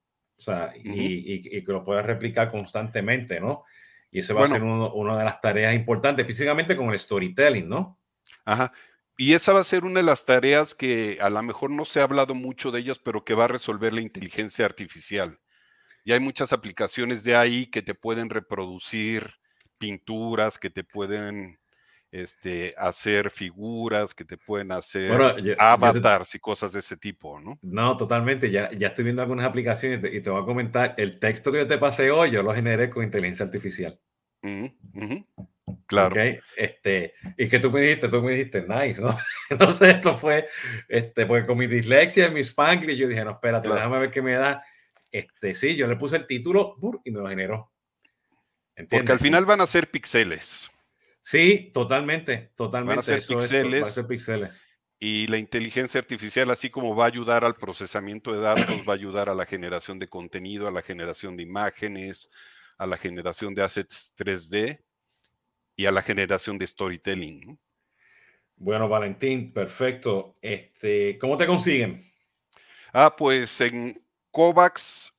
o 0.42 0.44
sea, 0.44 0.74
y, 0.76 1.64
que 1.64 1.72
lo 1.72 1.84
puedas 1.84 2.04
replicar 2.04 2.50
constantemente, 2.50 3.40
¿no? 3.40 3.64
Y 4.10 4.20
ese 4.20 4.34
va 4.34 4.46
a 4.46 4.48
ser 4.48 4.64
una 4.64 5.16
de 5.16 5.24
las 5.24 5.40
tareas 5.40 5.76
importantes, 5.76 6.24
específicamente 6.24 6.76
con 6.76 6.90
el 6.90 6.98
storytelling, 6.98 7.70
¿no? 7.70 8.00
Ajá. 8.44 8.74
Y 9.22 9.36
esa 9.36 9.54
va 9.54 9.60
a 9.60 9.64
ser 9.64 9.86
una 9.86 10.00
de 10.00 10.04
las 10.04 10.26
tareas 10.26 10.74
que 10.74 11.20
a 11.22 11.30
lo 11.30 11.44
mejor 11.44 11.70
no 11.70 11.86
se 11.86 12.00
ha 12.00 12.06
hablado 12.06 12.34
mucho 12.34 12.72
de 12.72 12.80
ellas, 12.80 12.98
pero 12.98 13.24
que 13.24 13.36
va 13.36 13.44
a 13.44 13.50
resolver 13.50 13.94
la 13.94 14.02
inteligencia 14.02 14.66
artificial. 14.66 15.38
Y 16.04 16.12
hay 16.12 16.20
muchas 16.20 16.54
aplicaciones 16.54 17.24
de 17.24 17.36
ahí 17.36 17.68
que 17.68 17.84
te 17.84 17.94
pueden 17.94 18.32
reproducir 18.32 19.30
pinturas, 19.78 20.58
que 20.58 20.72
te 20.72 20.84
pueden 20.84 21.60
este, 22.12 22.74
hacer 22.80 23.30
figuras, 23.30 24.16
que 24.16 24.26
te 24.26 24.40
pueden 24.40 24.72
hacer 24.72 25.12
avatars 25.60 26.34
y 26.34 26.40
cosas 26.40 26.74
de 26.74 26.80
ese 26.80 26.98
tipo, 26.98 27.40
¿no? 27.40 27.60
No, 27.62 27.96
totalmente. 27.98 28.50
Ya, 28.50 28.72
ya 28.72 28.88
estoy 28.88 29.04
viendo 29.04 29.22
algunas 29.22 29.46
aplicaciones 29.46 30.04
y 30.12 30.22
te, 30.22 30.32
voy 30.32 30.42
a 30.42 30.46
comentar, 30.46 30.96
el 30.98 31.20
texto 31.20 31.52
que 31.52 31.60
yo 31.60 31.68
te 31.68 31.78
pasé 31.78 32.10
hoy, 32.10 32.32
yo 32.32 32.42
lo 32.42 32.56
generé 32.56 32.90
con 32.90 33.04
inteligencia 33.04 33.46
artificial. 33.46 34.00
Claro. 35.86 36.16
Este, 36.56 37.14
y 37.38 37.48
que 37.50 37.60
tú 37.60 37.72
me 37.72 37.82
dijiste, 37.82 38.08
tú 38.10 38.22
me 38.22 38.32
dijiste, 38.32 38.66
nice, 38.68 39.02
¿no? 39.60 39.72
sé, 39.72 39.92
esto 39.92 40.18
fue, 40.18 40.48
este, 40.88 41.26
porque 41.26 41.46
con 41.46 41.58
mi 41.58 41.68
dislexia 41.68 42.28
y 42.28 42.32
mi 42.32 42.42
spanglish, 42.42 42.98
yo 42.98 43.08
dije, 43.08 43.24
no, 43.24 43.32
espérate, 43.32 43.70
déjame 43.70 44.00
ver 44.00 44.12
qué 44.12 44.22
me 44.22 44.34
da. 44.34 44.64
Este, 45.12 45.54
sí, 45.54 45.76
yo 45.76 45.88
le 45.88 45.98
puse 45.98 46.16
el 46.16 46.26
título 46.26 46.78
y 47.04 47.12
me 47.12 47.20
lo 47.20 47.28
generó. 47.28 47.72
Porque 48.90 49.12
al 49.12 49.20
final 49.20 49.46
van 49.46 49.62
a 49.62 49.68
ser 49.68 49.90
píxeles. 49.92 50.72
Sí, 51.20 51.70
totalmente, 51.74 52.52
totalmente. 52.56 52.96
Van 52.96 53.20
a 53.84 53.86
ser 53.90 54.08
píxeles. 54.08 54.66
Y 55.00 55.28
la 55.28 55.38
inteligencia 55.38 56.00
artificial, 56.00 56.50
así 56.52 56.70
como 56.70 56.96
va 56.96 57.06
a 57.06 57.08
ayudar 57.08 57.44
al 57.44 57.56
procesamiento 57.56 58.32
de 58.32 58.40
datos, 58.40 58.88
va 58.88 58.94
a 58.94 58.96
ayudar 58.96 59.30
a 59.30 59.34
la 59.34 59.46
generación 59.46 60.00
de 60.00 60.08
contenido, 60.08 60.68
a 60.68 60.72
la 60.72 60.82
generación 60.82 61.36
de 61.36 61.44
imágenes, 61.44 62.30
a 62.78 62.86
la 62.86 62.98
generación 62.98 63.54
de 63.54 63.64
assets 63.64 64.14
3D 64.18 64.80
y 65.76 65.86
a 65.86 65.92
la 65.92 66.02
generación 66.02 66.58
de 66.58 66.68
storytelling. 66.68 67.60
Bueno, 68.56 68.88
Valentín, 68.88 69.52
perfecto. 69.54 70.36
Este, 70.42 71.18
¿Cómo 71.18 71.36
te 71.38 71.48
consiguen? 71.48 72.04
Ah, 72.94 73.16
pues 73.18 73.60
en 73.62 74.04
covax.biz 74.32 75.12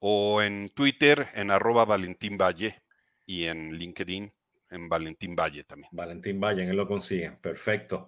o 0.00 0.42
en 0.42 0.68
Twitter 0.70 1.28
en 1.34 1.50
arroba 1.50 1.84
Valentín 1.84 2.36
Valle 2.36 2.82
y 3.26 3.44
en 3.44 3.76
LinkedIn 3.76 4.32
en 4.70 4.88
Valentín 4.88 5.36
Valle 5.36 5.64
también. 5.64 5.90
Valentín 5.92 6.40
Valle, 6.40 6.68
él 6.68 6.76
lo 6.76 6.86
consigue. 6.86 7.32
Perfecto. 7.32 8.06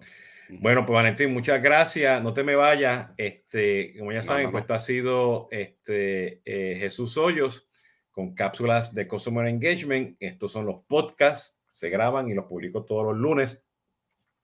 Bueno, 0.49 0.85
pues 0.85 0.95
Valentín, 0.95 1.33
muchas 1.33 1.61
gracias. 1.61 2.21
No 2.21 2.33
te 2.33 2.43
me 2.43 2.55
vayas. 2.55 3.09
Este, 3.17 3.95
como 3.97 4.11
ya 4.11 4.21
saben, 4.21 4.51
pues 4.51 4.63
esto 4.63 4.73
ha 4.73 4.79
sido 4.79 5.47
este, 5.51 6.41
eh, 6.45 6.75
Jesús 6.77 7.17
Hoyos 7.17 7.69
con 8.13 8.33
cápsulas 8.33 8.93
de 8.93 9.07
Customer 9.07 9.47
Engagement. 9.47 10.15
Estos 10.19 10.51
son 10.51 10.65
los 10.65 10.85
podcasts, 10.85 11.59
se 11.71 11.89
graban 11.89 12.29
y 12.29 12.33
los 12.33 12.45
publico 12.45 12.85
todos 12.85 13.03
los 13.03 13.17
lunes 13.17 13.65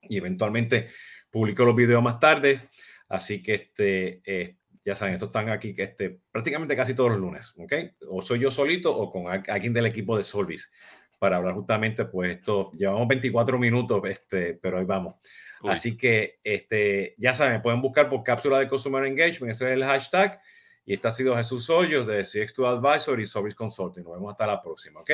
y 0.01 0.17
eventualmente 0.17 0.89
publico 1.29 1.63
los 1.63 1.75
videos 1.75 2.03
más 2.03 2.19
tarde. 2.19 2.59
Así 3.07 3.41
que 3.41 3.53
este, 3.53 4.21
eh, 4.25 4.57
ya 4.83 4.95
saben, 4.95 5.13
estos 5.13 5.29
están 5.29 5.49
aquí 5.49 5.73
que 5.73 5.83
este, 5.83 6.19
prácticamente 6.31 6.75
casi 6.75 6.95
todos 6.95 7.11
los 7.11 7.19
lunes, 7.19 7.53
¿ok? 7.57 7.73
O 8.09 8.21
soy 8.21 8.39
yo 8.39 8.49
solito 8.49 8.95
o 8.95 9.11
con 9.11 9.27
alguien 9.27 9.71
del 9.71 9.85
equipo 9.85 10.17
de 10.17 10.23
Solvis 10.23 10.71
para 11.19 11.37
hablar 11.37 11.53
justamente, 11.53 12.05
pues 12.05 12.37
esto, 12.37 12.71
llevamos 12.71 13.07
24 13.07 13.59
minutos, 13.59 14.01
este, 14.05 14.55
pero 14.55 14.79
ahí 14.79 14.85
vamos. 14.85 15.15
Así 15.61 15.97
que, 15.97 16.39
este, 16.43 17.13
ya 17.17 17.33
saben, 17.33 17.61
pueden 17.61 17.81
buscar 17.81 18.09
por 18.09 18.23
cápsula 18.23 18.57
de 18.59 18.67
Consumer 18.67 19.05
Engagement, 19.05 19.51
ese 19.51 19.65
es 19.65 19.71
el 19.71 19.83
hashtag. 19.83 20.41
Y 20.89 20.95
este 20.95 21.07
ha 21.07 21.11
sido 21.11 21.37
Jesús 21.37 21.69
Hoyos 21.69 22.07
de 22.07 22.21
CX2 22.21 22.79
Advisor 22.79 23.19
y 23.19 23.27
Service 23.27 23.55
Consulting. 23.55 24.03
Nos 24.03 24.13
vemos 24.13 24.31
hasta 24.31 24.47
la 24.47 24.59
próxima, 24.59 25.01
¿ok? 25.01 25.11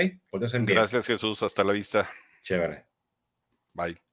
Gracias, 0.73 1.05
Jesús. 1.05 1.43
Hasta 1.43 1.65
la 1.65 1.73
vista. 1.73 2.09
Chévere. 2.41 2.85
Bye. 3.73 4.01